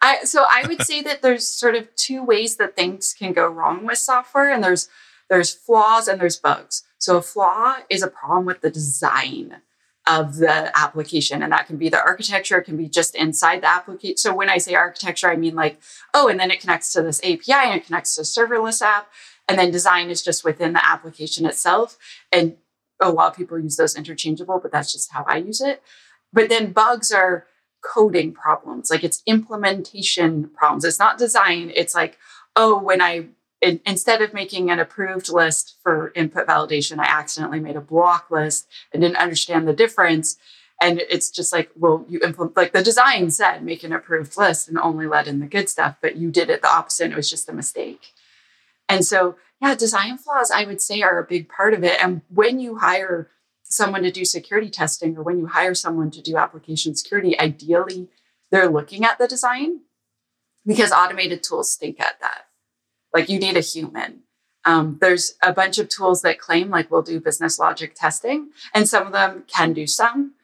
[0.00, 3.46] I, so I would say that there's sort of two ways that things can go
[3.46, 4.88] wrong with software, and there's
[5.28, 6.84] there's flaws and there's bugs.
[6.98, 9.60] So a flaw is a problem with the design
[10.06, 11.42] of the application.
[11.42, 14.16] And that can be the architecture, it can be just inside the application.
[14.18, 15.80] So when I say architecture, I mean like,
[16.12, 19.10] oh, and then it connects to this API and it connects to a serverless app.
[19.48, 21.98] And then design is just within the application itself.
[22.32, 22.56] And
[23.00, 25.82] a lot of people use those interchangeable, but that's just how I use it.
[26.32, 27.46] But then bugs are
[27.82, 30.84] coding problems, like it's implementation problems.
[30.84, 31.70] It's not design.
[31.74, 32.18] It's like,
[32.56, 33.26] oh, when I
[33.64, 38.30] in, instead of making an approved list for input validation, I accidentally made a block
[38.30, 40.36] list and didn't understand the difference.
[40.82, 44.68] And it's just like, well, you implement, like the design said, make an approved list
[44.68, 47.10] and only let in the good stuff, but you did it the opposite.
[47.10, 48.12] It was just a mistake.
[48.86, 52.02] And so, yeah, design flaws, I would say, are a big part of it.
[52.04, 53.30] And when you hire
[53.62, 58.08] someone to do security testing or when you hire someone to do application security, ideally
[58.50, 59.80] they're looking at the design
[60.66, 62.46] because automated tools stink at that.
[63.14, 64.24] Like you need a human.
[64.66, 68.88] Um, there's a bunch of tools that claim like we'll do business logic testing, and
[68.88, 70.34] some of them can do some.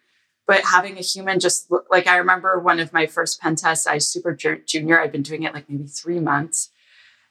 [0.47, 3.95] But having a human just like I remember one of my first pen tests, I
[3.95, 5.01] was super junior.
[5.01, 6.71] I'd been doing it like maybe three months.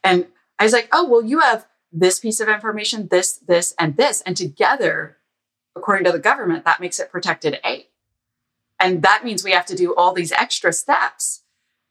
[0.03, 3.97] And I was like, oh, well, you have this piece of information, this, this, and
[3.97, 4.21] this.
[4.21, 5.17] And together,
[5.75, 7.87] according to the government, that makes it protected A.
[8.79, 11.43] And that means we have to do all these extra steps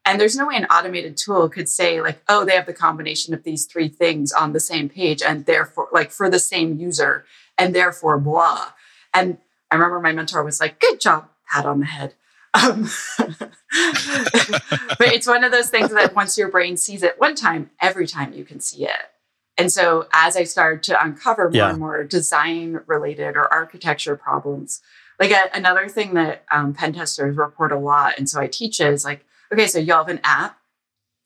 [0.09, 3.35] and there's no way an automated tool could say, like, oh, they have the combination
[3.35, 7.27] of these three things on the same page and therefore, like, for the same user
[7.59, 8.73] and therefore blah.
[9.13, 9.37] And
[9.71, 12.15] I remember my mentor was like, good job, pat on the head.
[12.55, 17.69] Um, but it's one of those things that once your brain sees it one time,
[17.83, 19.11] every time you can see it.
[19.59, 21.69] And so as I started to uncover more yeah.
[21.69, 24.81] and more design related or architecture problems,
[25.21, 28.81] like a, another thing that um, pen testers report a lot, and so I teach
[28.81, 30.59] is like okay, so you'll have an app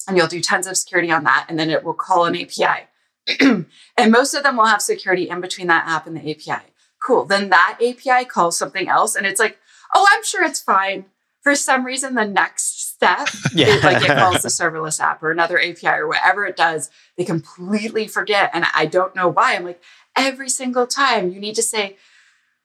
[0.08, 2.88] and you'll do tons of security on that, and then it will call an API.
[3.40, 6.64] and most of them will have security in between that app and the API.
[7.04, 7.24] Cool.
[7.24, 9.58] Then that API calls something else, and it's like,
[9.94, 11.06] oh, I'm sure it's fine.
[11.42, 13.76] For some reason, the next step, yeah.
[13.76, 17.24] it, like it calls the serverless app or another API or whatever it does, they
[17.24, 18.50] completely forget.
[18.54, 19.56] And I don't know why.
[19.56, 19.82] I'm like,
[20.16, 21.96] every single time you need to say,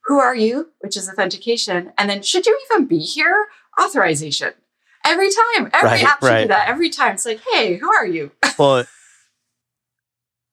[0.06, 0.70] who are you?
[0.80, 1.91] Which is authentication.
[1.98, 3.48] And then, should you even be here?
[3.80, 4.54] Authorization
[5.08, 5.70] every time.
[5.74, 6.41] Every right, app should right.
[6.43, 7.13] do that every time.
[7.13, 8.32] It's like, hey, who are you?
[8.60, 8.86] well,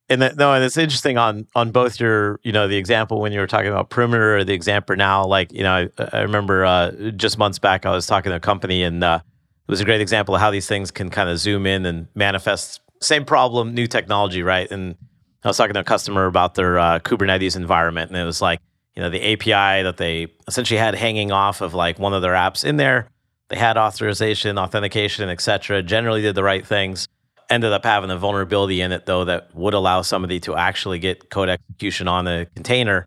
[0.09, 3.33] and that, no, and it's interesting on on both your, you know, the example when
[3.33, 5.25] you were talking about perimeter or the example now.
[5.25, 8.41] Like, you know, I, I remember uh, just months back I was talking to a
[8.41, 11.39] company, and uh, it was a great example of how these things can kind of
[11.39, 14.71] zoom in and manifest same problem, new technology, right?
[14.71, 14.95] And
[15.43, 18.61] I was talking to a customer about their uh, Kubernetes environment, and it was like,
[18.95, 22.35] you know, the API that they essentially had hanging off of like one of their
[22.35, 23.09] apps in there
[23.49, 25.83] they had authorization, authentication, etc.
[25.83, 27.09] Generally did the right things.
[27.51, 31.31] Ended up having a vulnerability in it though that would allow somebody to actually get
[31.31, 33.07] code execution on a container.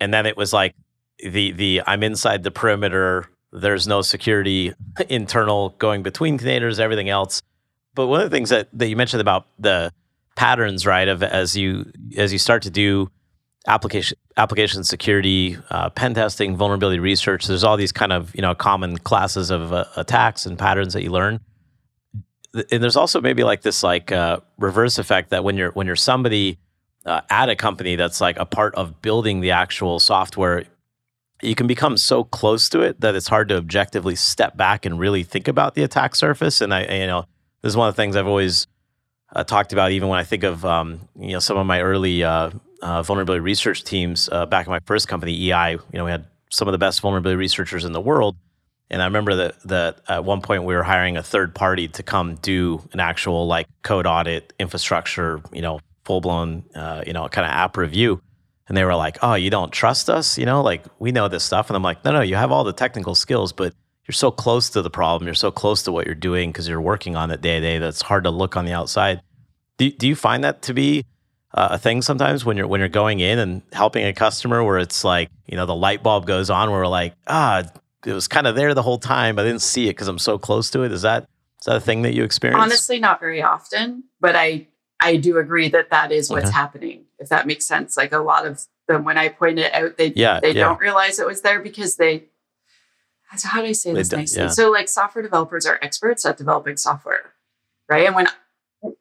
[0.00, 0.74] And then it was like
[1.18, 3.26] the the I'm inside the perimeter.
[3.52, 4.74] There's no security
[5.08, 7.42] internal going between containers, everything else.
[7.94, 9.92] But one of the things that, that you mentioned about the
[10.36, 13.10] patterns, right, of as you as you start to do
[13.68, 17.46] application application security, uh, pen testing, vulnerability research.
[17.46, 21.02] There's all these kind of you know common classes of uh, attacks and patterns that
[21.02, 21.40] you learn.
[22.72, 25.96] And there's also maybe like this like uh, reverse effect that when you're when you're
[25.96, 26.58] somebody
[27.04, 30.64] uh, at a company that's like a part of building the actual software,
[31.42, 34.98] you can become so close to it that it's hard to objectively step back and
[34.98, 36.60] really think about the attack surface.
[36.62, 37.26] And I, you know,
[37.62, 38.66] this is one of the things I've always
[39.36, 42.24] uh, talked about, even when I think of um, you know some of my early
[42.24, 42.50] uh,
[42.82, 45.72] uh, vulnerability research teams uh, back in my first company, eEye.
[45.72, 48.36] You know, we had some of the best vulnerability researchers in the world.
[48.90, 52.02] And I remember that that at one point we were hiring a third party to
[52.02, 57.28] come do an actual like code audit, infrastructure, you know, full blown, uh, you know,
[57.28, 58.20] kind of app review.
[58.66, 60.38] And they were like, "Oh, you don't trust us?
[60.38, 62.64] You know, like we know this stuff." And I'm like, "No, no, you have all
[62.64, 63.74] the technical skills, but
[64.06, 65.26] you're so close to the problem.
[65.26, 67.78] You're so close to what you're doing because you're working on it day to day.
[67.78, 69.20] That's hard to look on the outside."
[69.76, 71.04] Do, do you find that to be
[71.54, 74.78] uh, a thing sometimes when you're when you're going in and helping a customer where
[74.78, 77.62] it's like you know the light bulb goes on where we're like ah
[78.04, 80.18] it was kind of there the whole time but I didn't see it because I'm
[80.18, 81.28] so close to it is that
[81.60, 84.68] is that a thing that you experience honestly not very often but I
[85.00, 86.54] I do agree that that is what's okay.
[86.54, 89.96] happening if that makes sense like a lot of them when I point it out
[89.96, 90.64] they yeah, they yeah.
[90.64, 92.24] don't realize it was there because they
[93.30, 94.48] how do I say this nicely yeah.
[94.48, 97.32] so like software developers are experts at developing software
[97.88, 98.28] right and when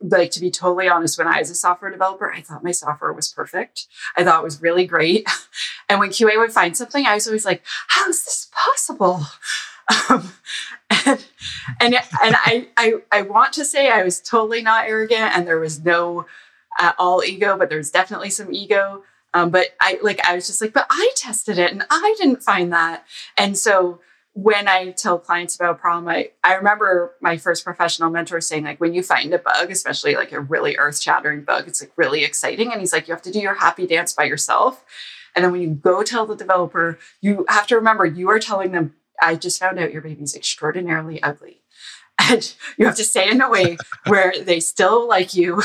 [0.02, 3.13] like to be totally honest, when I was a software developer, I thought my software
[3.13, 3.88] was perfect.
[4.16, 5.28] I thought it was really great.
[5.90, 9.22] And when QA would find something, I was always like, how is this possible?
[10.10, 10.34] Um,
[11.00, 11.26] and
[11.80, 15.62] and, and I, I, I want to say I was totally not arrogant and there
[15.62, 16.26] was no
[16.78, 19.04] at all ego, but there's definitely some ego.
[19.34, 22.44] Um, but I like I was just like, but I tested it and I didn't
[22.44, 23.06] find that.
[23.38, 24.02] And so
[24.38, 28.65] when I tell clients about a problem, I, I remember my first professional mentor saying,
[28.65, 31.91] like, when you find a bug, especially like a really earth shattering bug, it's like
[31.95, 32.71] really exciting.
[32.71, 34.86] And he's like, you have to do your happy dance by yourself.
[35.36, 38.73] And then when you go tell the developer, you have to remember you are telling
[38.73, 41.62] them I just found out your baby's extraordinarily ugly.
[42.19, 45.62] And you have to say it in a way where they still like you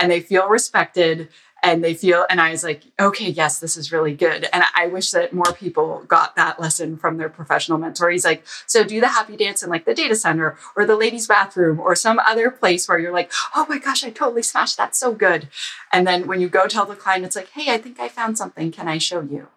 [0.00, 1.28] and they feel respected
[1.66, 4.48] and they feel and i was like okay yes this is really good.
[4.52, 8.10] And i wish that more people got that lesson from their professional mentor.
[8.10, 11.26] He's like so do the happy dance in like the data center or the ladies
[11.26, 14.94] bathroom or some other place where you're like oh my gosh i totally smashed that
[14.94, 15.48] so good
[15.92, 18.38] and then when you go tell the client it's like hey i think i found
[18.38, 18.70] something.
[18.70, 19.48] Can i show you?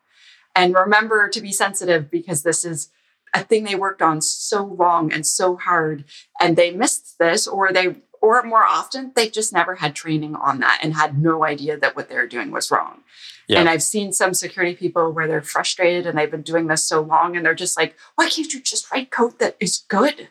[0.56, 2.90] And remember to be sensitive because this is
[3.34, 6.04] a thing they worked on so long and so hard
[6.42, 10.60] and they missed this or they or more often they've just never had training on
[10.60, 13.04] that and had no idea that what they were doing was wrong.
[13.48, 13.60] Yeah.
[13.62, 17.02] and i've seen some security people where they're frustrated and they've been doing this so
[17.02, 20.30] long and they're just like why can't you just write code that is good?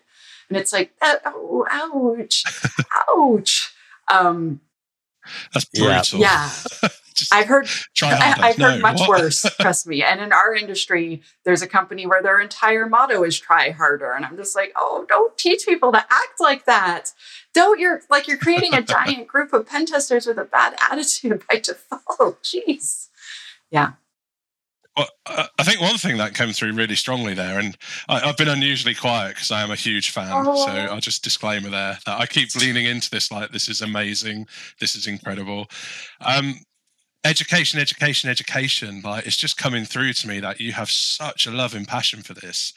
[0.48, 2.44] And it's like oh ouch
[3.08, 3.74] ouch.
[4.12, 4.60] Um
[5.52, 6.20] that's brutal.
[6.20, 6.50] Yeah,
[6.82, 6.88] yeah.
[7.32, 7.68] I've heard
[8.02, 8.06] I,
[8.48, 10.02] have no, heard much worse, trust me.
[10.02, 14.12] And in our industry, there's a company where their entire motto is try harder.
[14.12, 17.12] And I'm just like, oh, don't teach people to act like that.
[17.54, 21.42] Don't you're like you're creating a giant group of pen testers with a bad attitude
[21.48, 22.42] by default.
[22.42, 23.08] Jeez.
[23.70, 23.92] Yeah.
[24.98, 27.76] Well, I think one thing that came through really strongly there, and
[28.08, 30.32] I, have been unusually quiet because I am a huge fan.
[30.32, 30.66] Oh.
[30.66, 34.48] So I'll just disclaimer there that I keep leaning into this like this is amazing,
[34.80, 35.68] this is incredible.
[36.20, 36.56] Um,
[37.24, 39.00] education, education, education.
[39.02, 42.22] Like it's just coming through to me that you have such a love and passion
[42.22, 42.72] for this.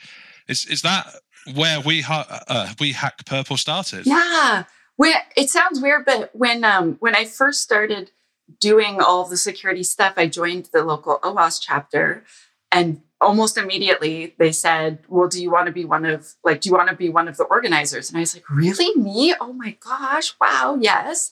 [0.47, 1.07] Is is that
[1.53, 4.05] where we ha- uh, we hack purple started?
[4.05, 4.63] Yeah,
[4.97, 8.11] when, it sounds weird, but when um when I first started
[8.59, 12.23] doing all the security stuff, I joined the local OWASP chapter,
[12.71, 16.69] and almost immediately they said, "Well, do you want to be one of like do
[16.69, 19.33] you want to be one of the organizers?" And I was like, "Really, me?
[19.39, 21.31] Oh my gosh, wow, yes."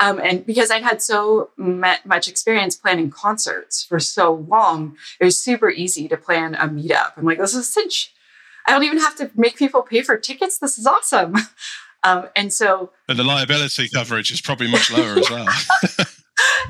[0.00, 5.40] Um, and because I'd had so much experience planning concerts for so long, it was
[5.40, 7.12] super easy to plan a meetup.
[7.16, 8.14] I'm like, this is cinch.
[8.66, 10.58] I don't even have to make people pay for tickets.
[10.58, 11.34] This is awesome.
[12.04, 12.92] Um, and so.
[13.08, 15.48] And the liability coverage is probably much lower as well.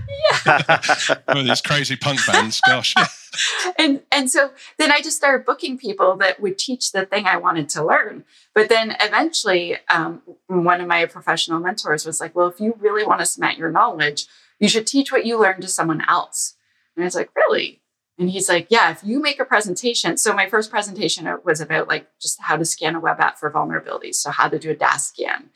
[0.09, 1.19] yeah.
[1.35, 2.95] With these crazy punk bands, gosh.
[3.79, 7.37] and and so then I just started booking people that would teach the thing I
[7.37, 8.25] wanted to learn.
[8.55, 13.05] But then eventually, um, one of my professional mentors was like, "Well, if you really
[13.05, 14.27] want to cement your knowledge,
[14.59, 16.55] you should teach what you learned to someone else."
[16.97, 17.81] And I was like, "Really?"
[18.19, 21.89] And he's like, "Yeah, if you make a presentation." So my first presentation was about
[21.89, 24.75] like just how to scan a web app for vulnerabilities, so how to do a
[24.75, 25.51] DAST scan.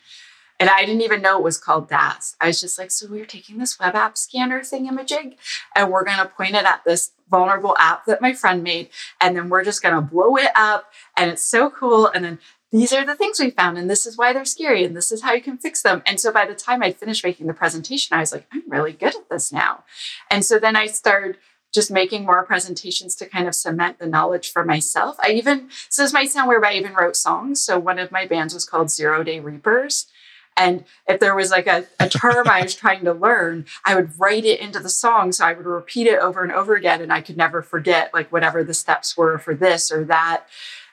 [0.63, 2.37] And I didn't even know it was called DAST.
[2.41, 5.35] I was just like, so we're taking this web app scanner thing thingamajig
[5.75, 8.89] and we're going to point it at this vulnerable app that my friend made.
[9.21, 10.93] And then we're just going to blow it up.
[11.17, 12.07] And it's so cool.
[12.07, 12.39] And then
[12.71, 13.77] these are the things we found.
[13.77, 14.85] And this is why they're scary.
[14.85, 16.01] And this is how you can fix them.
[16.07, 18.93] And so by the time I finished making the presentation, I was like, I'm really
[18.93, 19.83] good at this now.
[20.31, 21.39] And so then I started
[21.75, 25.17] just making more presentations to kind of cement the knowledge for myself.
[25.25, 27.61] I even, so this might sound weird, but I even wrote songs.
[27.61, 30.07] So one of my bands was called Zero Day Reapers.
[30.57, 34.19] And if there was like a, a term I was trying to learn, I would
[34.19, 35.33] write it into the song.
[35.33, 37.01] So I would repeat it over and over again.
[37.01, 40.47] And I could never forget like whatever the steps were for this or that.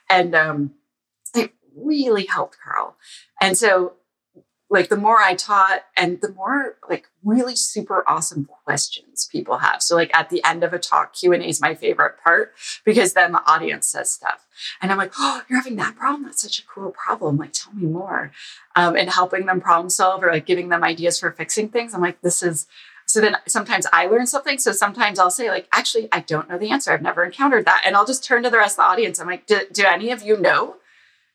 [0.08, 0.72] And um,
[1.34, 2.96] it really helped Karl.
[3.40, 3.94] And so
[4.70, 9.82] like the more I taught and the more like really super awesome questions people have.
[9.82, 12.54] So like at the end of a talk, Q&A is my favorite part
[12.84, 14.46] because then the audience says stuff.
[14.80, 16.22] And I'm like, oh, you're having that problem?
[16.22, 17.36] That's such a cool problem.
[17.36, 18.30] Like, tell me more.
[18.76, 21.92] Um, and helping them problem solve or like giving them ideas for fixing things.
[21.92, 22.68] I'm like, this is,
[23.06, 24.58] so then sometimes I learn something.
[24.58, 26.92] So sometimes I'll say like, actually, I don't know the answer.
[26.92, 27.82] I've never encountered that.
[27.84, 29.18] And I'll just turn to the rest of the audience.
[29.18, 30.76] I'm like, do, do any of you know?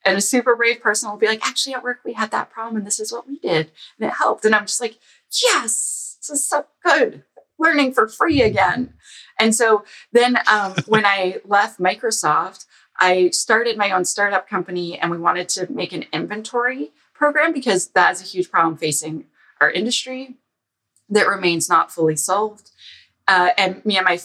[0.05, 2.77] And a super brave person will be like, actually, at work, we had that problem
[2.77, 3.71] and this is what we did.
[3.99, 4.45] And it helped.
[4.45, 4.99] And I'm just like,
[5.43, 7.23] yes, this is so good.
[7.57, 8.93] Learning for free again.
[9.39, 12.65] And so then um, when I left Microsoft,
[12.99, 17.87] I started my own startup company and we wanted to make an inventory program because
[17.89, 19.25] that is a huge problem facing
[19.59, 20.35] our industry
[21.09, 22.71] that remains not fully solved.
[23.27, 24.19] Uh, and me and my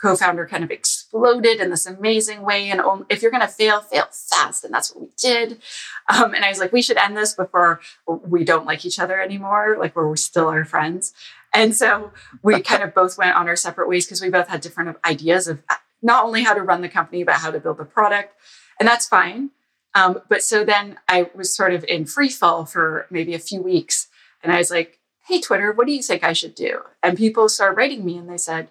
[0.00, 2.70] co-founder kind of exploded in this amazing way.
[2.70, 4.64] And if you're going to fail, fail fast.
[4.64, 5.60] And that's what we did.
[6.08, 9.20] Um, and I was like, we should end this before we don't like each other
[9.20, 11.12] anymore, like where we're still our friends.
[11.54, 14.60] And so we kind of both went on our separate ways because we both had
[14.60, 17.78] different ideas of uh, not only how to run the company, but how to build
[17.78, 18.34] the product.
[18.78, 19.50] And that's fine.
[19.94, 23.60] Um, but so then I was sort of in free fall for maybe a few
[23.60, 24.08] weeks.
[24.42, 26.80] And I was like, hey, Twitter, what do you think I should do?
[27.02, 28.70] And people started writing me and they said,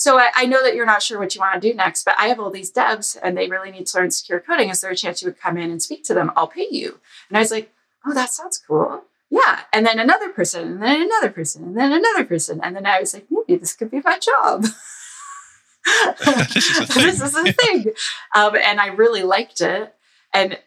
[0.00, 2.14] so I, I, know that you're not sure what you want to do next, but
[2.18, 4.70] I have all these devs and they really need to learn secure coding.
[4.70, 6.32] Is there a chance you would come in and speak to them?
[6.34, 7.00] I'll pay you.
[7.28, 7.70] And I was like,
[8.06, 9.04] oh, that sounds cool.
[9.28, 9.60] Yeah.
[9.74, 12.62] And then another person, and then another person, and then another person.
[12.62, 14.62] And then I was like, maybe this could be my job.
[16.54, 17.06] this is a thing.
[17.06, 17.92] this is a thing.
[18.34, 19.94] Um, and I really liked it.
[20.32, 20.58] And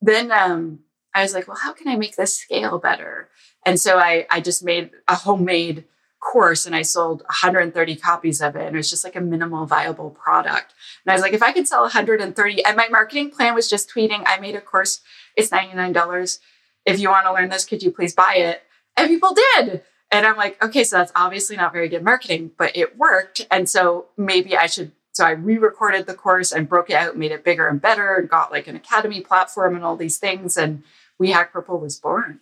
[0.00, 0.78] then um,
[1.14, 3.28] I was like, well, how can I make this scale better?
[3.66, 5.84] And so I, I just made a homemade
[6.20, 8.66] course and I sold 130 copies of it.
[8.66, 10.74] And it was just like a minimal viable product.
[11.04, 13.90] And I was like, if I could sell 130, and my marketing plan was just
[13.90, 15.00] tweeting, I made a course,
[15.36, 16.38] it's $99.
[16.86, 18.62] If you want to learn this, could you please buy it?
[18.96, 19.82] And people did.
[20.10, 23.46] And I'm like, okay, so that's obviously not very good marketing, but it worked.
[23.50, 24.92] And so maybe I should.
[25.12, 28.14] So I re recorded the course and broke it out, made it bigger and better,
[28.14, 30.56] and got like an academy platform and all these things.
[30.56, 30.82] And
[31.18, 32.40] We Hack Purple was born.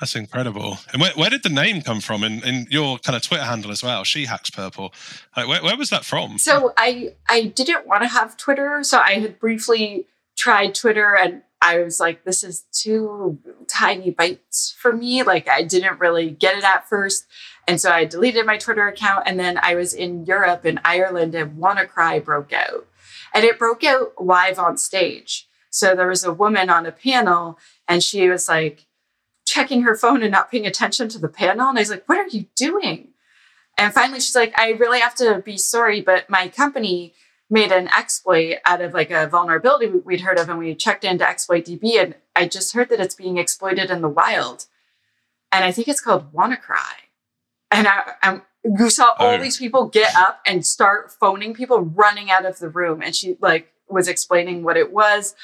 [0.00, 0.78] That's incredible.
[0.92, 2.24] And where, where did the name come from?
[2.24, 4.94] And, your kind of Twitter handle as well, She Hacks Purple.
[5.36, 6.38] Like, where, where was that from?
[6.38, 8.82] So I I didn't want to have Twitter.
[8.82, 13.38] So I had briefly tried Twitter and I was like, this is too
[13.68, 15.22] tiny bites for me.
[15.22, 17.26] Like I didn't really get it at first.
[17.68, 19.24] And so I deleted my Twitter account.
[19.26, 22.86] And then I was in Europe in Ireland and WannaCry broke out.
[23.34, 25.46] And it broke out live on stage.
[25.68, 28.86] So there was a woman on a panel and she was like
[29.50, 31.68] checking her phone and not paying attention to the panel.
[31.68, 33.08] And I was like, what are you doing?
[33.76, 37.14] And finally she's like, I really have to be sorry, but my company
[37.52, 41.28] made an exploit out of like a vulnerability we'd heard of and we checked into
[41.28, 44.66] exploit db and i just heard that it's being exploited in the wild
[45.50, 46.78] and i think it's called wannacry
[47.72, 49.38] and i I'm, you saw all Oh.
[49.42, 53.36] these people get up and start phoning people running out of the room and she
[53.40, 55.34] like was explaining what it was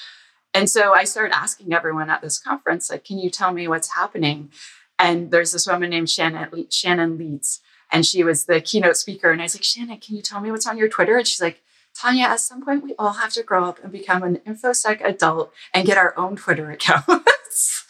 [0.57, 3.95] and so i started asking everyone at this conference like can you tell me what's
[3.95, 4.51] happening?
[4.99, 7.61] And there's this woman named shannon shannon Lietz
[7.93, 9.31] and she was the keynote speaker.
[9.31, 11.17] And i was like shannon can you tell me what's on your twitter?
[11.19, 11.63] And she's like
[11.99, 15.51] Tanya, at some point, we all have to grow up and become an InfoSec adult
[15.73, 17.86] and get our own Twitter accounts.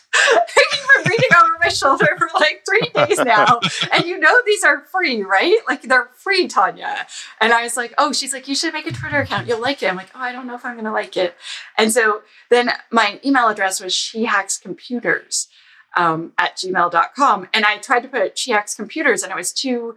[0.57, 3.61] You've been reading over my shoulder for like three days now.
[3.93, 5.59] And you know these are free, right?
[5.69, 7.07] Like they're free, Tanya.
[7.41, 9.47] And I was like, oh, she's like, you should make a Twitter account.
[9.47, 9.89] You'll like it.
[9.89, 11.35] I'm like, oh, I don't know if I'm going to like it.
[11.79, 15.49] And so then my email address was she hacks computers
[15.97, 17.49] um, at gmail.com.
[17.53, 19.97] And I tried to put she hacks computers and it was too,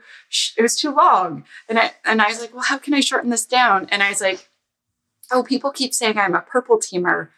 [0.57, 1.45] it was too long.
[1.67, 3.87] And I, and I was like, well, how can I shorten this down?
[3.91, 4.49] And I was like,
[5.31, 7.29] oh, people keep saying I'm a purple teamer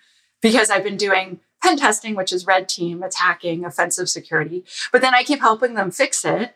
[0.42, 4.64] because I've been doing pen testing, which is red team, attacking, offensive security.
[4.91, 6.55] But then I keep helping them fix it,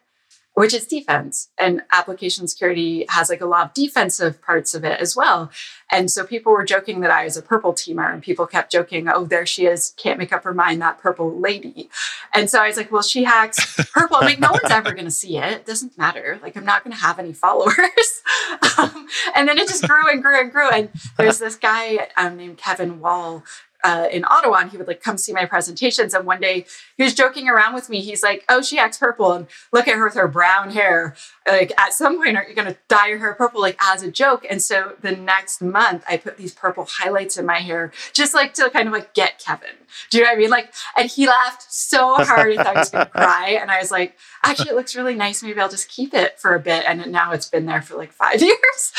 [0.55, 1.49] which is defense.
[1.59, 5.51] And application security has like a lot of defensive parts of it as well.
[5.91, 9.07] And so people were joking that I was a purple teamer, and people kept joking,
[9.07, 11.89] oh, there she is, can't make up her mind, that purple lady.
[12.33, 14.17] And so I was like, well, she hacks purple.
[14.17, 15.51] I'm like, no one's ever going to see it.
[15.51, 16.39] It doesn't matter.
[16.41, 17.75] Like, I'm not going to have any followers.
[18.77, 20.69] um, and then it just grew and grew and grew.
[20.69, 23.43] And there's this guy um, named Kevin Wall
[23.85, 26.15] uh, in Ottawa, and he would like come see my presentations.
[26.15, 26.65] And one day
[26.97, 28.01] he was joking around with me.
[28.01, 31.15] He's like, "Oh, she hacks purple, and look at her with her brown hair.
[31.47, 34.09] Like at some point, aren't you going to dye your hair purple?" Like as a
[34.09, 34.43] joke.
[34.49, 38.55] And so the next month, I put these purple highlights in my hair, just like
[38.55, 39.69] to kind of like get Kevin.
[40.09, 40.49] Do you know what I mean?
[40.49, 43.57] Like, and he laughed so hard, I thought I was going to cry.
[43.61, 45.43] And I was like, "Actually, it looks really nice.
[45.43, 48.11] Maybe I'll just keep it for a bit." And now it's been there for like
[48.11, 48.93] five years.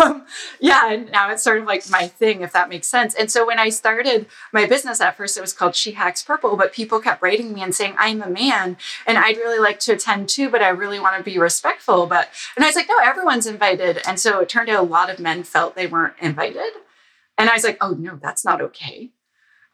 [0.00, 0.24] Um,
[0.60, 3.14] yeah, and now it's sort of like my thing, if that makes sense.
[3.14, 6.56] And so when I started my business at first, it was called She Hacks Purple,
[6.56, 8.76] but people kept writing me and saying, I'm a man
[9.06, 12.06] and I'd really like to attend too, but I really want to be respectful.
[12.06, 14.00] But, and I was like, no, everyone's invited.
[14.06, 16.72] And so it turned out a lot of men felt they weren't invited.
[17.38, 19.10] And I was like, oh, no, that's not okay.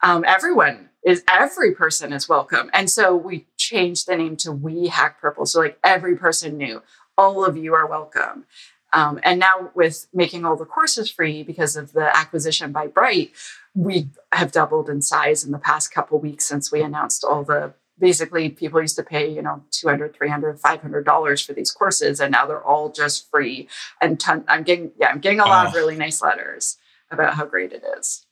[0.02, 2.70] Um, everyone is, every person is welcome.
[2.72, 5.46] And so we changed the name to We Hack Purple.
[5.46, 6.82] So like every person knew
[7.18, 8.44] all of you are welcome.
[8.92, 13.32] Um, and now with making all the courses free because of the acquisition by Bright,
[13.76, 17.74] we have doubled in size in the past couple weeks since we announced all the
[17.98, 22.32] basically people used to pay you know 200 300 500 dollars for these courses and
[22.32, 23.68] now they're all just free
[24.02, 25.76] and ton, i'm getting yeah i'm getting a lot of Oh.
[25.78, 26.76] really nice letters
[27.10, 28.26] about how great it is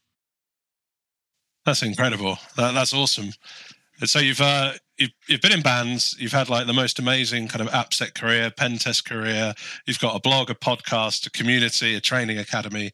[1.65, 2.37] That's incredible.
[2.57, 3.31] That, that's awesome.
[4.01, 6.15] And so you've uh, you've you've been in bands.
[6.19, 9.55] You've had like the most amazing kind of AppSec career, pen test career.
[9.87, 12.91] You've got a blog, a podcast, a community, a training academy.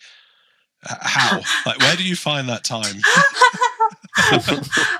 [0.82, 1.40] How?
[1.66, 2.96] like, where do you find that time?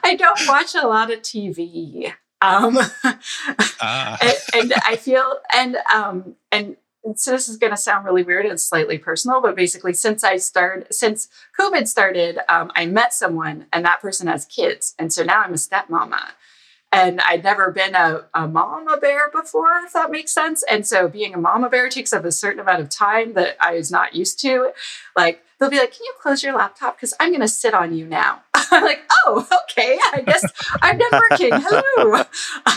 [0.05, 2.13] i don't watch a lot of tv
[2.43, 2.79] um,
[3.83, 6.77] Ah, and, and I feel and um and
[7.17, 10.37] so this is going to sound really weird and slightly personal, but basically, since I
[10.37, 11.29] started, since
[11.59, 15.53] COVID started, um, I met someone, and that person has kids, and so now I'm
[15.53, 16.33] a stepmama,
[16.93, 20.65] and I'd never been a, a mama bear before, if that makes sense.
[20.69, 23.75] And so, being a mama bear takes up a certain amount of time that I
[23.75, 24.73] was not used to.
[25.17, 26.97] Like they'll be like, "Can you close your laptop?
[26.97, 29.99] Because I'm going to sit on you now." I'm like, "Oh, okay.
[30.13, 30.45] I guess
[30.83, 31.51] I'm done working.
[31.53, 32.25] Hello."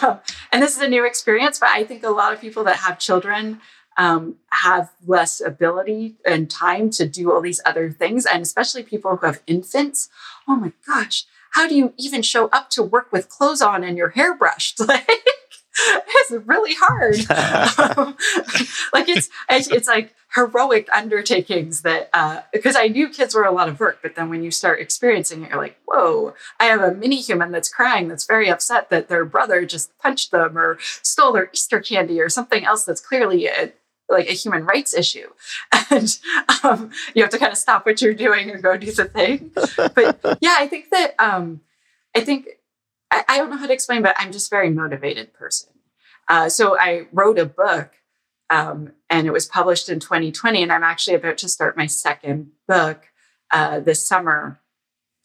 [0.02, 0.20] Um,
[0.52, 3.00] and this is a new experience, but I think a lot of people that have
[3.00, 3.62] children
[3.98, 8.26] um, have less ability and time to do all these other things.
[8.26, 10.10] And especially people who have infants.
[10.48, 13.98] Oh my gosh, how do you even show up to work with clothes on and
[13.98, 14.80] your hair brushed?
[15.76, 17.16] Like, it's really hard.
[17.98, 18.16] um,
[18.94, 23.70] like it's, it's like heroic undertakings that uh, because I knew kids were a lot
[23.70, 26.36] of work, but then when you start experiencing it, you're like, whoa!
[26.60, 30.32] I have a mini human that's crying, that's very upset that their brother just punched
[30.32, 33.74] them or stole their Easter candy or something else that's clearly a,
[34.14, 35.30] like a human rights issue,
[35.90, 36.18] and
[36.64, 39.52] um, you have to kind of stop what you're doing and go do the thing.
[39.54, 41.62] But yeah, I think that um,
[42.16, 42.48] I think
[43.12, 45.70] I, I don't know how to explain, but I'm just a very motivated person.
[46.28, 47.92] Uh, so I wrote a book
[48.50, 50.62] um, and it was published in 2020.
[50.62, 53.12] And I'm actually about to start my second book
[53.52, 54.60] uh, this summer.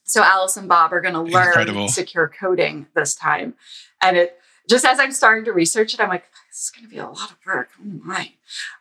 [0.04, 1.88] So Alice and Bob are going to learn Incredible.
[1.88, 3.54] secure coding this time.
[4.02, 6.90] And it just as I'm starting to research it, I'm like, this is going to
[6.90, 7.70] be a lot of work.
[7.80, 8.32] Oh my.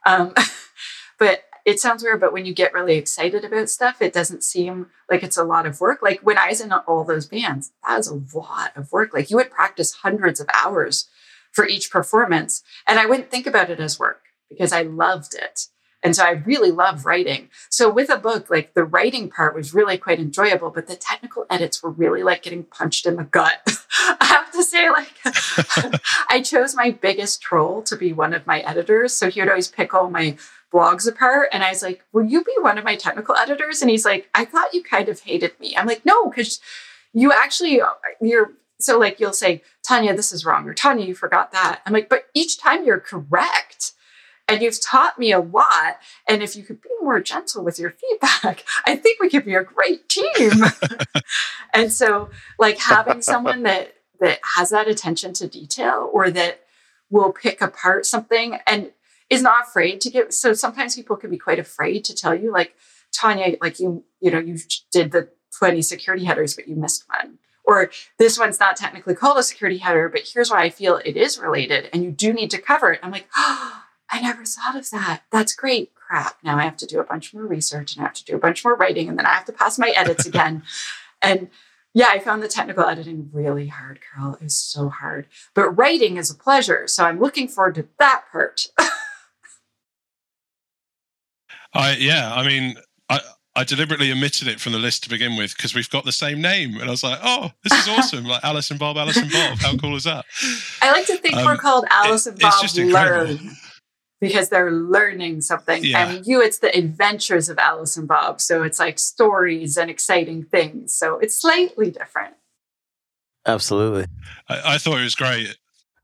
[0.06, 0.34] Um,
[1.20, 4.88] but it sounds weird, but when you get really excited about stuff, it doesn't seem
[5.10, 6.02] like it's a lot of work.
[6.02, 9.14] Like when I was in all those bands, that was a lot of work.
[9.14, 11.10] Like you would practice hundreds of hours
[11.52, 12.64] for each performance.
[12.88, 15.68] And I wouldn't think about it as work because I loved it.
[16.04, 17.50] And so I really love writing.
[17.70, 21.46] So with a book, like the writing part was really quite enjoyable, but the technical
[21.50, 23.60] edits were really like getting punched in the gut.
[24.22, 25.14] I have to say, like,
[26.30, 29.14] I chose my biggest troll to be one of my editors.
[29.14, 30.38] So he would always pick all my
[30.72, 31.50] blogs apart.
[31.52, 33.82] And I was like, Will you be one of my technical editors?
[33.82, 35.76] And he's like, I thought you kind of hated me.
[35.76, 36.60] I'm like, No, because
[37.14, 37.82] you actually,
[38.22, 41.82] you're, so like you'll say, Tanya, this is wrong, or Tanya, you forgot that.
[41.86, 43.94] I'm like, But each time you're correct
[44.48, 46.00] and you've taught me a lot.
[46.28, 49.56] And if you could be more gentle with your feedback, I think we could be
[49.56, 50.64] a great team.
[51.74, 56.62] and so, like having someone that that has that attention to detail or that
[57.10, 58.92] will pick apart something and
[59.30, 60.34] is not afraid to give.
[60.34, 62.76] So sometimes people can be quite afraid to tell you, like
[63.14, 64.58] Tanya, like you, you know, you
[64.92, 67.38] did the 20 security headers, but you missed one.
[67.64, 71.18] Or this one's not technically called a security header, but here's why I feel it
[71.18, 73.02] is related, and you do need to cover it.
[73.04, 75.24] I'm like, oh, I never thought of that.
[75.32, 75.94] That's great.
[75.96, 76.38] Crap.
[76.44, 78.40] Now I have to do a bunch more research and I have to do a
[78.40, 80.64] bunch more writing and then I have to pass my edits again.
[81.22, 81.50] and
[81.94, 84.36] yeah, I found the technical editing really hard, Karl.
[84.36, 85.26] It was so hard.
[85.56, 86.88] But writing is a pleasure.
[86.88, 88.68] So I'm looking forward to that part.
[91.74, 92.76] I yeah, I mean,
[93.10, 93.20] I
[93.56, 96.40] I deliberately omitted it from the list to begin with because we've got the same
[96.40, 99.32] name, and I was like, "Oh, this is awesome!" like Alice and Bob, Alice and
[99.32, 99.58] Bob.
[99.58, 100.26] How cool is that?
[100.82, 103.56] I like to think um, we're called Alice it, and Bob Learn
[104.20, 105.84] because they're learning something.
[105.84, 106.10] Yeah.
[106.10, 108.42] And you, it's the adventures of Alice and Bob.
[108.42, 110.94] So it's like stories and exciting things.
[110.94, 112.34] So it's slightly different.
[113.46, 114.06] Absolutely.
[114.50, 115.56] I, I thought it was great.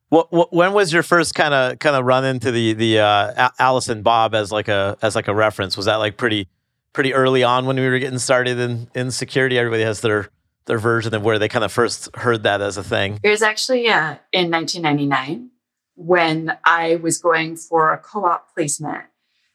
[0.09, 3.49] What, what, when was your first kind of kind of run into the the uh,
[3.57, 5.76] Alice and Bob as like a as like a reference?
[5.76, 6.47] Was that like pretty
[6.93, 9.57] pretty early on when we were getting started in in security?
[9.57, 10.30] Everybody has their
[10.66, 13.20] their version of where they kind of first heard that as a thing.
[13.24, 15.49] It was actually uh, in 1999
[15.96, 19.06] when I was going for a co op placement.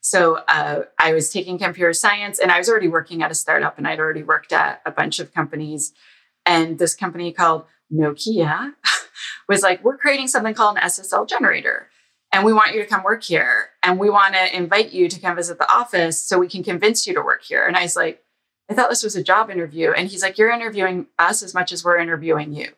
[0.01, 3.79] So uh, I was taking computer science and I was already working at a startup
[3.79, 5.93] and I'd already worked at a bunch of companies.
[6.47, 8.75] And this company called Nokia
[9.49, 11.89] was like, we're creating something called an SSL generator.
[12.33, 13.71] And we want you to come work here.
[13.83, 17.07] And we want to invite you to come visit the office so we can convince
[17.07, 17.67] you to work here.
[17.67, 18.23] And I was like,
[18.71, 19.93] I thought this was a job interview.
[19.93, 22.73] And he's like, You're interviewing us as much as we're interviewing you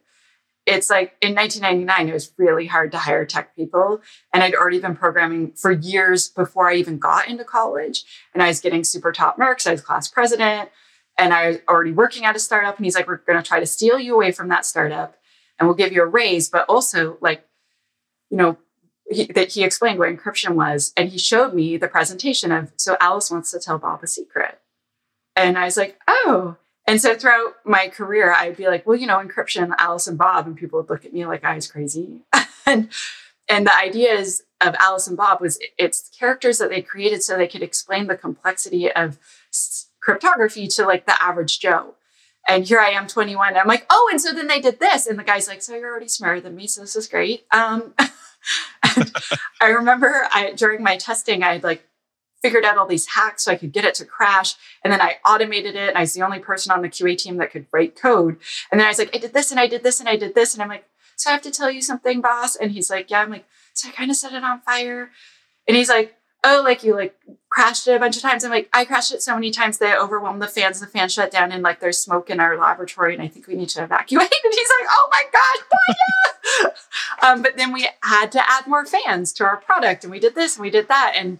[0.66, 4.00] it's like in 1999 it was really hard to hire tech people
[4.32, 8.04] and i'd already been programming for years before i even got into college
[8.34, 10.70] and i was getting super top marks i was class president
[11.18, 13.60] and i was already working at a startup and he's like we're going to try
[13.60, 15.16] to steal you away from that startup
[15.58, 17.46] and we'll give you a raise but also like
[18.30, 18.56] you know
[19.10, 22.96] he, that he explained what encryption was and he showed me the presentation of so
[23.00, 24.60] alice wants to tell bob a secret.
[25.36, 26.56] And i was like oh
[26.90, 30.48] and so throughout my career, I'd be like, well, you know, encryption, Alice and Bob,
[30.48, 32.22] and people would look at me like I was crazy.
[32.66, 32.90] and
[33.48, 37.46] and the ideas of Alice and Bob was it's characters that they created so they
[37.46, 39.20] could explain the complexity of
[40.00, 41.94] cryptography to like the average Joe.
[42.48, 43.56] And here I am, 21.
[43.56, 45.06] I'm like, oh, and so then they did this.
[45.06, 47.44] And the guy's like, so you're already smarter than me, so this is great.
[47.52, 47.94] Um,
[49.60, 51.84] I remember I during my testing, I had like
[52.42, 54.54] figured out all these hacks so I could get it to crash.
[54.82, 55.88] And then I automated it.
[55.90, 58.38] And I was the only person on the QA team that could write code.
[58.70, 60.34] And then I was like, I did this and I did this and I did
[60.34, 60.54] this.
[60.54, 60.84] And I'm like,
[61.16, 62.56] so I have to tell you something, boss.
[62.56, 63.20] And he's like, yeah.
[63.20, 65.10] I'm like, so I kind of set it on fire.
[65.68, 67.14] And he's like, oh, like you like
[67.50, 68.44] crashed it a bunch of times.
[68.44, 70.80] I'm like, I crashed it so many times that I overwhelmed the fans.
[70.80, 73.54] The fans shut down and like there's smoke in our laboratory and I think we
[73.54, 74.32] need to evacuate.
[74.42, 75.70] And he's like, oh my gosh,
[77.22, 80.34] um, but then we had to add more fans to our product, and we did
[80.34, 81.38] this and we did that, and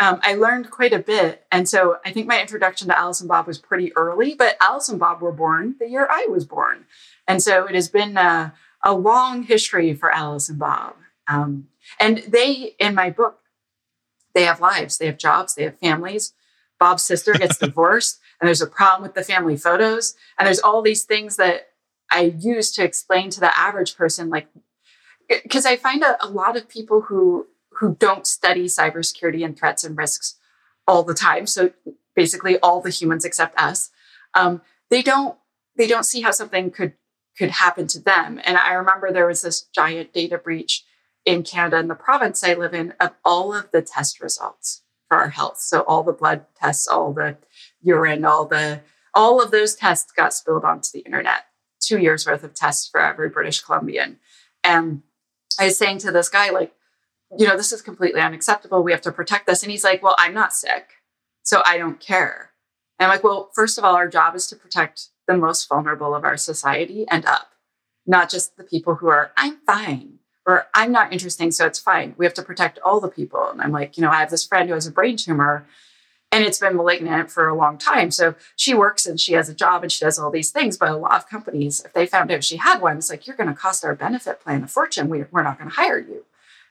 [0.00, 1.44] um, I learned quite a bit.
[1.52, 4.88] And so I think my introduction to Alice and Bob was pretty early, but Alice
[4.88, 6.86] and Bob were born the year I was born,
[7.28, 10.96] and so it has been a, a long history for Alice and Bob.
[11.28, 11.68] Um,
[12.00, 13.40] and they, in my book,
[14.34, 16.32] they have lives, they have jobs, they have families.
[16.78, 20.80] Bob's sister gets divorced, and there's a problem with the family photos, and there's all
[20.80, 21.68] these things that
[22.10, 24.48] I use to explain to the average person, like,
[25.28, 27.46] because I find a, a lot of people who
[27.80, 30.36] who don't study cybersecurity and threats and risks
[30.86, 31.46] all the time.
[31.46, 31.72] So
[32.14, 33.90] basically, all the humans except us,
[34.34, 35.36] um, they don't
[35.76, 36.92] they don't see how something could
[37.36, 38.40] could happen to them.
[38.44, 40.84] And I remember there was this giant data breach
[41.24, 45.16] in Canada in the province I live in of all of the test results for
[45.16, 45.58] our health.
[45.58, 47.36] So all the blood tests, all the
[47.82, 48.80] urine, all the
[49.14, 51.46] all of those tests got spilled onto the internet.
[51.80, 54.18] Two years worth of tests for every British Columbian.
[54.62, 55.02] And
[55.58, 56.74] I was saying to this guy, like,
[57.38, 58.82] you know, this is completely unacceptable.
[58.82, 59.62] We have to protect this.
[59.62, 60.94] And he's like, well, I'm not sick,
[61.42, 62.50] so I don't care.
[62.98, 66.14] And I'm like, well, first of all, our job is to protect the most vulnerable
[66.14, 67.52] of our society and up,
[68.06, 72.14] not just the people who are, I'm fine or I'm not interesting, so it's fine.
[72.18, 73.48] We have to protect all the people.
[73.50, 75.66] And I'm like, you know, I have this friend who has a brain tumor
[76.32, 78.10] and it's been malignant for a long time.
[78.10, 80.76] So she works and she has a job and she does all these things.
[80.76, 83.36] But a lot of companies, if they found out she had one, it's like, you're
[83.36, 85.08] going to cost our benefit plan a fortune.
[85.08, 86.24] We, we're not going to hire you.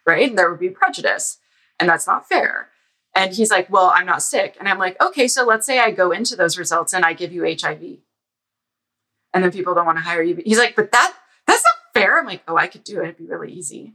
[0.06, 0.36] Right.
[0.36, 1.38] There would be prejudice.
[1.80, 2.70] And that's not fair.
[3.16, 4.56] And he's like, well, I'm not sick.
[4.60, 7.32] And I'm like, okay, so let's say I go into those results and I give
[7.32, 7.98] you HIV.
[9.34, 10.42] And then people don't want to hire you.
[10.46, 11.14] He's like, but that
[11.46, 12.20] that's not fair.
[12.20, 13.04] I'm like, oh, I could do it.
[13.04, 13.94] It'd be really easy.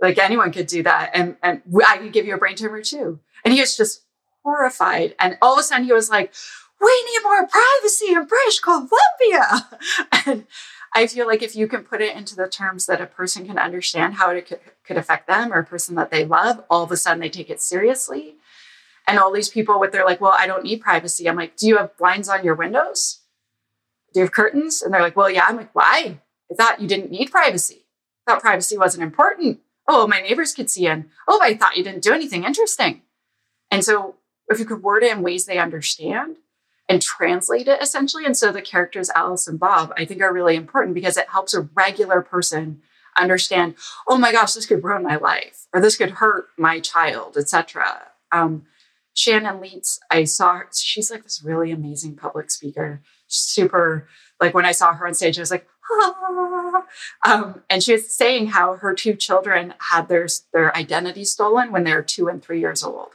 [0.00, 1.10] Like anyone could do that.
[1.14, 3.20] And and I could give you a brain tumor too.
[3.44, 4.02] And he was just
[4.44, 5.14] horrified.
[5.18, 6.32] And all of a sudden he was like,
[6.80, 9.68] we need more privacy in British Columbia.
[10.26, 10.46] And
[10.94, 13.58] I feel like if you can put it into the terms that a person can
[13.58, 16.90] understand how it could, could affect them or a person that they love, all of
[16.90, 18.36] a sudden they take it seriously.
[19.06, 21.28] And all these people with their like, well, I don't need privacy.
[21.28, 23.20] I'm like, do you have blinds on your windows?
[24.12, 24.82] Do you have curtains?
[24.82, 25.44] And they're like, well, yeah.
[25.46, 26.20] I'm like, why?
[26.50, 27.86] I thought you didn't need privacy.
[28.26, 29.60] I thought privacy wasn't important.
[29.86, 31.10] Oh, my neighbors could see in.
[31.26, 33.02] Oh, I thought you didn't do anything interesting.
[33.70, 34.16] And so
[34.48, 36.36] if you could word it in ways they understand
[36.88, 38.24] and translate it essentially.
[38.24, 41.54] And so the characters Alice and Bob, I think, are really important because it helps
[41.54, 42.80] a regular person
[43.16, 43.74] understand,
[44.06, 48.02] oh my gosh, this could ruin my life, or this could hurt my child, etc.
[48.32, 48.66] Um,
[49.14, 54.08] Shannon Lietz, I saw her, she's like this really amazing public speaker, super
[54.40, 56.84] like when I saw her on stage, I was like, ah.
[57.24, 61.82] um, and she was saying how her two children had their their identity stolen when
[61.82, 63.14] they were two and three years old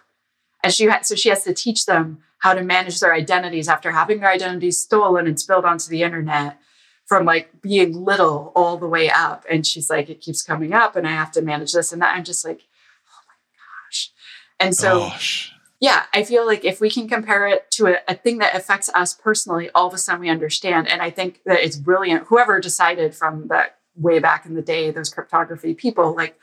[0.63, 3.89] and she had, so she has to teach them how to manage their identities after
[3.89, 6.59] having their identities stolen and spilled onto the internet
[7.05, 9.45] from like being little all the way up.
[9.49, 12.13] And she's like it keeps coming up and i have to manage this and that.
[12.17, 12.67] I'm just like
[13.07, 14.11] oh my gosh.
[14.59, 15.53] And so gosh.
[15.79, 18.89] yeah i feel like if we can compare it to a, a thing that affects
[18.93, 20.89] us personally all of a sudden we understand.
[20.89, 22.27] And i think that it's brilliant.
[22.27, 26.37] Whoever decided from that way back in the day those cryptography people like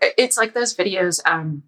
[0.00, 1.64] it's like those videos um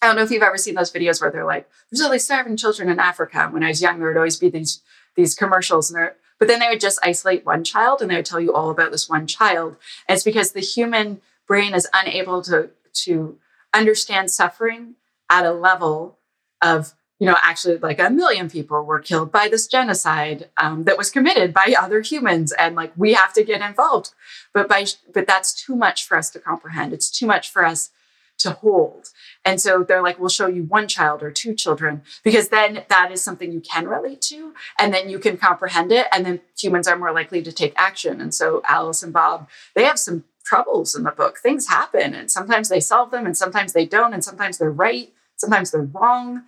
[0.00, 2.56] I don't know if you've ever seen those videos where they're like, "There's these starving
[2.56, 4.80] children in Africa." When I was young, there would always be these
[5.16, 8.40] these commercials, and but then they would just isolate one child and they would tell
[8.40, 9.76] you all about this one child.
[10.08, 12.70] And it's because the human brain is unable to
[13.04, 13.38] to
[13.74, 14.94] understand suffering
[15.28, 16.18] at a level
[16.62, 20.98] of you know actually like a million people were killed by this genocide um, that
[20.98, 24.10] was committed by other humans and like we have to get involved
[24.54, 27.90] but by but that's too much for us to comprehend it's too much for us
[28.38, 29.08] to hold.
[29.44, 33.10] And so they're like, we'll show you one child or two children, because then that
[33.12, 36.88] is something you can relate to, and then you can comprehend it, and then humans
[36.88, 38.20] are more likely to take action.
[38.20, 41.38] And so Alice and Bob, they have some troubles in the book.
[41.38, 45.12] Things happen, and sometimes they solve them, and sometimes they don't, and sometimes they're right,
[45.36, 46.44] sometimes they're wrong.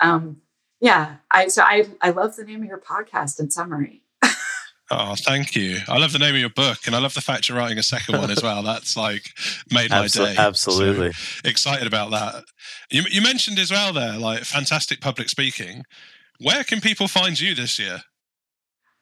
[0.00, 0.42] Um,
[0.80, 4.02] yeah, I so I I love the name of your podcast in summary.
[4.90, 5.78] Oh, thank you.
[5.88, 7.82] I love the name of your book, and I love the fact you're writing a
[7.82, 8.62] second one as well.
[8.62, 9.30] That's like
[9.70, 10.34] made my Absol- day.
[10.38, 12.44] Absolutely so excited about that.
[12.90, 15.84] You, you mentioned as well there, like fantastic public speaking.
[16.38, 18.02] Where can people find you this year?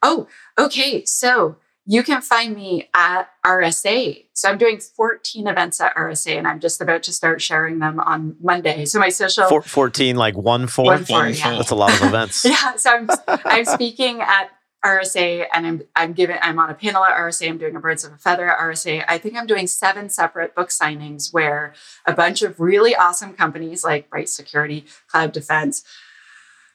[0.01, 0.27] Oh,
[0.57, 1.05] okay.
[1.05, 4.25] So you can find me at RSA.
[4.33, 7.99] So I'm doing 14 events at RSA, and I'm just about to start sharing them
[7.99, 8.85] on Monday.
[8.85, 10.85] So my social Four, 14, like one four.
[10.85, 11.57] One yeah.
[11.57, 12.43] That's a lot of events.
[12.43, 12.75] yeah.
[12.75, 14.49] So I'm I'm speaking at
[14.85, 17.49] RSA and I'm I'm giving I'm on a panel at RSA.
[17.49, 19.03] I'm doing a birds of a feather at RSA.
[19.07, 21.73] I think I'm doing seven separate book signings where
[22.05, 25.83] a bunch of really awesome companies like Bright Security, Cloud Defense,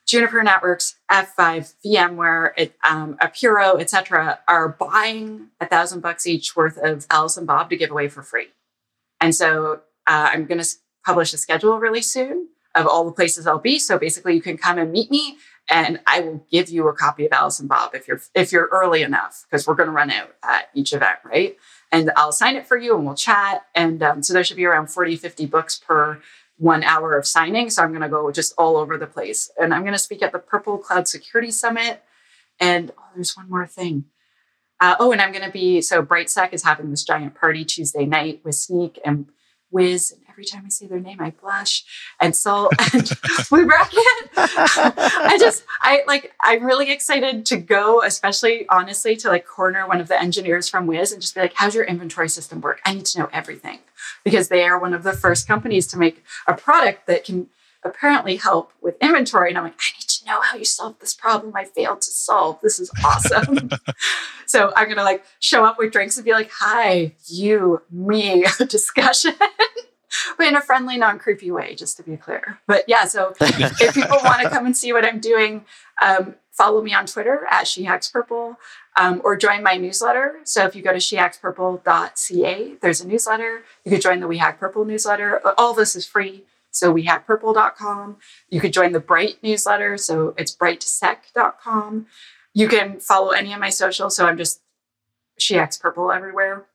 [0.06, 6.78] Juniper Networks, F5, VMware, it, um, Apiiro, etc., are buying a thousand bucks each worth
[6.78, 8.48] of Alice and Bob to give away for free.
[9.20, 10.68] And so uh, I'm going to
[11.06, 13.78] publish a schedule really soon of all the places I'll be.
[13.78, 15.36] So basically, you can come and meet me,
[15.70, 18.68] and I will give you a copy of Alice and Bob if you're if you're
[18.72, 21.56] early enough, because we're going to run out at each event, right?
[21.92, 23.62] And I'll sign it for you, and we'll chat.
[23.74, 26.20] And um, so there should be around 40, 50 books per
[26.58, 27.70] one hour of signing.
[27.70, 30.22] So I'm going to go just all over the place, and I'm going to speak
[30.22, 32.02] at the Purple Cloud Security Summit.
[32.58, 34.04] And oh, there's one more thing.
[34.80, 38.06] Uh, oh, and I'm going to be so BrightSec is having this giant party Tuesday
[38.06, 39.26] night with Snyk and
[39.70, 41.84] Wiz, and every time I say their name, I blush.
[42.20, 43.10] And Sol and
[43.48, 43.98] Blue Bracket.
[44.36, 50.00] I just, I like, I'm really excited to go, especially honestly, to like corner one
[50.00, 52.80] of the engineers from Wiz and just be like, how's your inventory system work?
[52.84, 53.80] I need to know everything
[54.24, 57.48] because they are one of the first companies to make a product that can
[57.82, 59.50] apparently help with inventory.
[59.50, 62.10] And I'm like, I need to know how you solve this problem I failed to
[62.10, 62.58] solve.
[62.62, 63.70] This is awesome.
[64.46, 69.34] so I'm gonna like show up with drinks and be like, hi, you, me, discussion.
[70.36, 72.58] but in a friendly, non-creepy way, just to be clear.
[72.66, 75.64] But yeah, so if people want to come and see what I'm doing,
[76.02, 78.56] um, follow me on Twitter at shehackspurple
[78.96, 80.36] um, or join my newsletter.
[80.44, 83.62] So if you go to shehackspurple.ca, there's a newsletter.
[83.84, 85.40] You could join the We Hack Purple newsletter.
[85.56, 86.44] All this is free.
[86.70, 88.16] So wehackpurple.com.
[88.48, 89.96] You could join the Bright newsletter.
[89.96, 92.06] So it's brightsec.com.
[92.52, 94.16] You can follow any of my socials.
[94.16, 94.60] So I'm just
[95.38, 96.66] she hacks purple everywhere.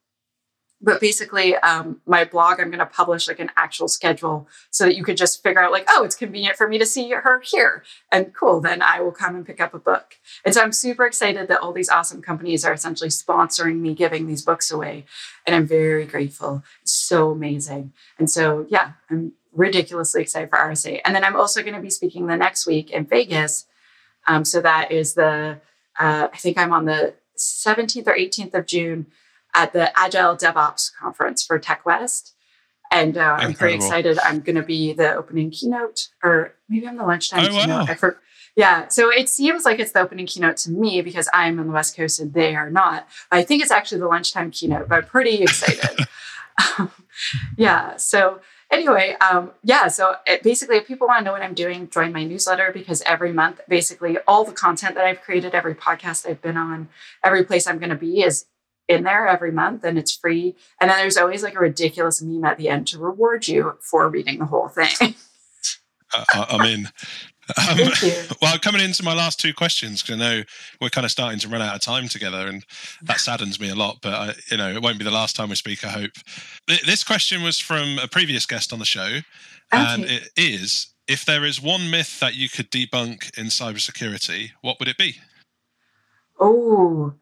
[0.80, 4.94] But basically, um, my blog, I'm going to publish like an actual schedule so that
[4.94, 7.82] you could just figure out, like, oh, it's convenient for me to see her here.
[8.12, 10.16] And cool, then I will come and pick up a book.
[10.44, 14.26] And so I'm super excited that all these awesome companies are essentially sponsoring me giving
[14.26, 15.06] these books away.
[15.46, 16.62] And I'm very grateful.
[16.82, 17.94] It's so amazing.
[18.18, 21.00] And so, yeah, I'm ridiculously excited for RSA.
[21.04, 23.66] And then I'm also going to be speaking the next week in Vegas.
[24.26, 25.60] Um, so that is the,
[25.98, 29.06] uh, I think I'm on the 17th or 18th of June
[29.54, 32.34] at the Agile DevOps conference for Tech West.
[32.92, 34.18] And uh, I'm pretty excited.
[34.22, 37.88] I'm going to be the opening keynote, or maybe I'm the lunchtime oh, keynote.
[37.88, 37.94] Wow.
[37.94, 38.20] For,
[38.54, 41.72] yeah, so it seems like it's the opening keynote to me because I'm on the
[41.72, 43.08] West Coast and they are not.
[43.30, 46.06] I think it's actually the lunchtime keynote, but I'm pretty excited.
[47.56, 48.40] yeah, so
[48.70, 49.88] anyway, um, yeah.
[49.88, 53.02] So it, basically, if people want to know what I'm doing, join my newsletter because
[53.02, 56.88] every month, basically, all the content that I've created, every podcast I've been on,
[57.22, 58.46] every place I'm going to be is
[58.88, 60.54] in there every month and it's free.
[60.80, 64.08] And then there's always like a ridiculous meme at the end to reward you for
[64.08, 65.14] reading the whole thing.
[66.14, 66.88] uh, I mean,
[67.68, 67.78] um,
[68.42, 70.42] well, coming into my last two questions, because I know
[70.80, 72.64] we're kind of starting to run out of time together, and
[73.02, 73.98] that saddens me a lot.
[74.02, 75.84] But I, you know, it won't be the last time we speak.
[75.84, 76.12] I hope.
[76.66, 79.22] This question was from a previous guest on the show, okay.
[79.72, 84.78] and it is: if there is one myth that you could debunk in cybersecurity, what
[84.78, 85.16] would it be?
[86.38, 87.14] Oh,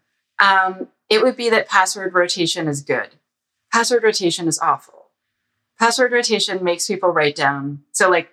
[0.42, 3.10] um, it would be that password rotation is good.
[3.72, 5.10] Password rotation is awful.
[5.78, 7.80] Password rotation makes people write down.
[7.92, 8.30] So, like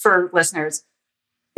[0.00, 0.84] for listeners,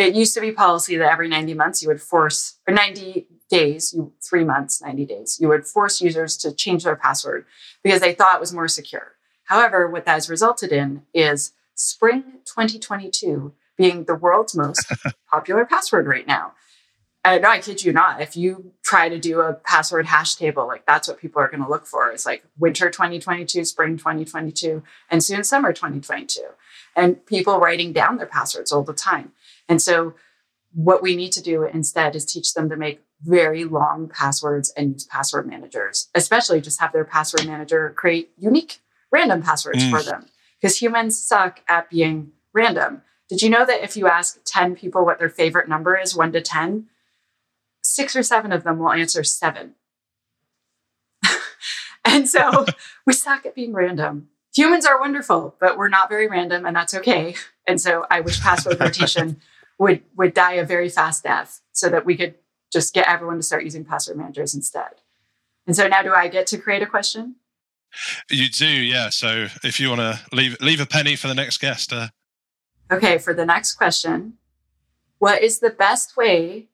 [0.02, 3.92] it used to be policy that every 90 months you would force, or 90 days,
[3.92, 7.44] you three months, 90 days, you would force users to change their password
[7.82, 9.12] because they thought it was more secure.
[9.44, 14.90] However, what that has resulted in is spring 2022 being the world's most
[15.30, 16.52] popular password right now.
[17.24, 18.20] And no, I kid you not.
[18.20, 21.62] If you try to do a password hash table, like that's what people are going
[21.62, 22.10] to look for.
[22.10, 26.40] It's like winter 2022, spring 2022, and soon summer 2022.
[26.96, 29.32] And people writing down their passwords all the time.
[29.68, 30.14] And so,
[30.74, 34.92] what we need to do instead is teach them to make very long passwords and
[34.92, 39.90] use password managers, especially just have their password manager create unique random passwords mm.
[39.90, 40.26] for them
[40.60, 43.02] because humans suck at being random.
[43.28, 46.32] Did you know that if you ask 10 people what their favorite number is, one
[46.32, 46.86] to 10,
[47.82, 49.74] six or seven of them will answer seven?
[52.04, 52.66] and so
[53.06, 54.28] we suck at being random.
[54.54, 57.34] Humans are wonderful, but we're not very random, and that's okay.
[57.66, 59.40] And so I wish password rotation
[59.82, 62.36] would would die a very fast death so that we could
[62.72, 64.92] just get everyone to start using password managers instead.
[65.66, 67.34] And so now do I get to create a question?
[68.30, 69.10] You do, yeah.
[69.10, 71.92] So if you want to leave leave a penny for the next guest.
[71.92, 72.08] Uh...
[72.92, 74.34] Okay, for the next question,
[75.18, 76.68] what is the best way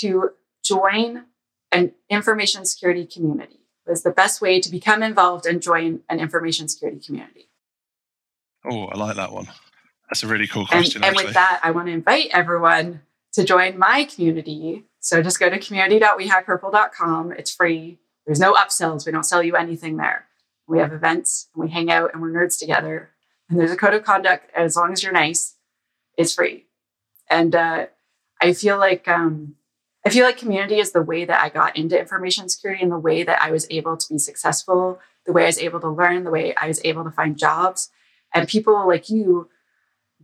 [0.00, 0.30] to
[0.64, 1.26] join
[1.70, 3.60] an information security community?
[3.84, 7.48] What is the best way to become involved and join an information security community?
[8.68, 9.46] Oh, I like that one.
[10.08, 11.02] That's a really cool question.
[11.02, 13.02] And, and with that, I want to invite everyone
[13.32, 14.84] to join my community.
[15.00, 17.32] So just go to community.wehackpurple.com.
[17.32, 17.98] It's free.
[18.24, 19.06] There's no upsells.
[19.06, 20.26] We don't sell you anything there.
[20.66, 23.10] We have events and we hang out and we're nerds together.
[23.48, 24.50] And there's a code of conduct.
[24.54, 25.54] And as long as you're nice,
[26.16, 26.66] it's free.
[27.30, 27.86] And uh,
[28.40, 29.56] I feel like um,
[30.04, 32.98] I feel like community is the way that I got into information security and the
[32.98, 36.24] way that I was able to be successful, the way I was able to learn,
[36.24, 37.90] the way I was able to find jobs.
[38.32, 39.48] And people like you,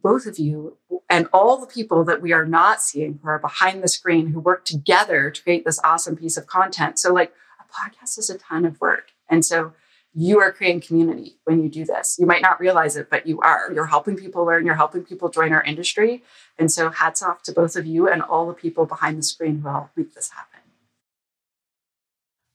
[0.03, 0.77] both of you,
[1.09, 4.41] and all the people that we are not seeing who are behind the screen who
[4.41, 6.99] work together to create this awesome piece of content.
[6.99, 9.13] So, like, a podcast is a ton of work.
[9.29, 9.73] And so,
[10.15, 12.17] you are creating community when you do this.
[12.19, 13.73] You might not realize it, but you are.
[13.73, 16.23] You're helping people learn, you're helping people join our industry.
[16.59, 19.61] And so, hats off to both of you and all the people behind the screen
[19.61, 20.53] who help make this happen.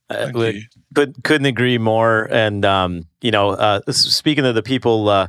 [0.10, 0.32] Uh,
[0.94, 2.30] could, couldn't agree more.
[2.32, 5.28] And, um, you know, uh, speaking of the people, uh,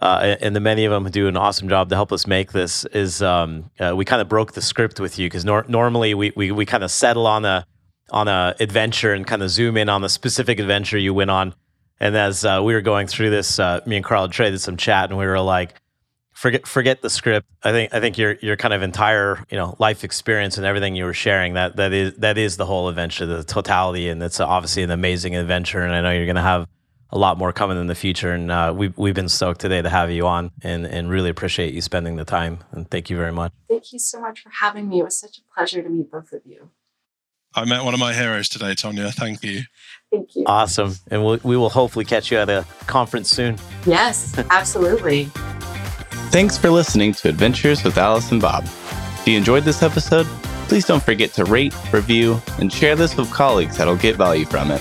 [0.00, 2.52] uh, and the many of them who do an awesome job to help us make
[2.52, 6.14] this is um, uh, we kind of broke the script with you because nor- normally
[6.14, 7.66] we, we, we kind of settle on a
[8.10, 11.54] on a adventure and kind of zoom in on the specific adventure you went on.
[12.00, 15.10] And as uh, we were going through this, uh, me and Karl traded some chat,
[15.10, 15.74] and we were like,
[16.32, 17.46] "Forget, forget the script.
[17.62, 20.96] I think, I think your your kind of entire, you know, life experience and everything
[20.96, 24.40] you were sharing that that is that is the whole adventure, the totality, and it's
[24.40, 25.82] obviously an amazing adventure.
[25.82, 26.66] And I know you're going to have
[27.12, 28.32] a lot more coming in the future.
[28.32, 31.74] And uh, we've we've been stoked today to have you on, and and really appreciate
[31.74, 32.58] you spending the time.
[32.72, 33.52] And thank you very much.
[33.68, 35.00] Thank you so much for having me.
[35.00, 36.70] It was such a pleasure to meet both of you.
[37.54, 39.10] I met one of my heroes today, Tanya.
[39.10, 39.62] Thank you.
[40.12, 40.44] Thank you.
[40.46, 40.94] Awesome.
[41.10, 43.58] And we'll, we will hopefully catch you at a conference soon.
[43.86, 45.24] Yes, absolutely.
[46.30, 48.62] Thanks for listening to Adventures with Alice and Bob.
[48.64, 50.26] If you enjoyed this episode,
[50.68, 54.70] please don't forget to rate, review, and share this with colleagues that'll get value from
[54.70, 54.80] it.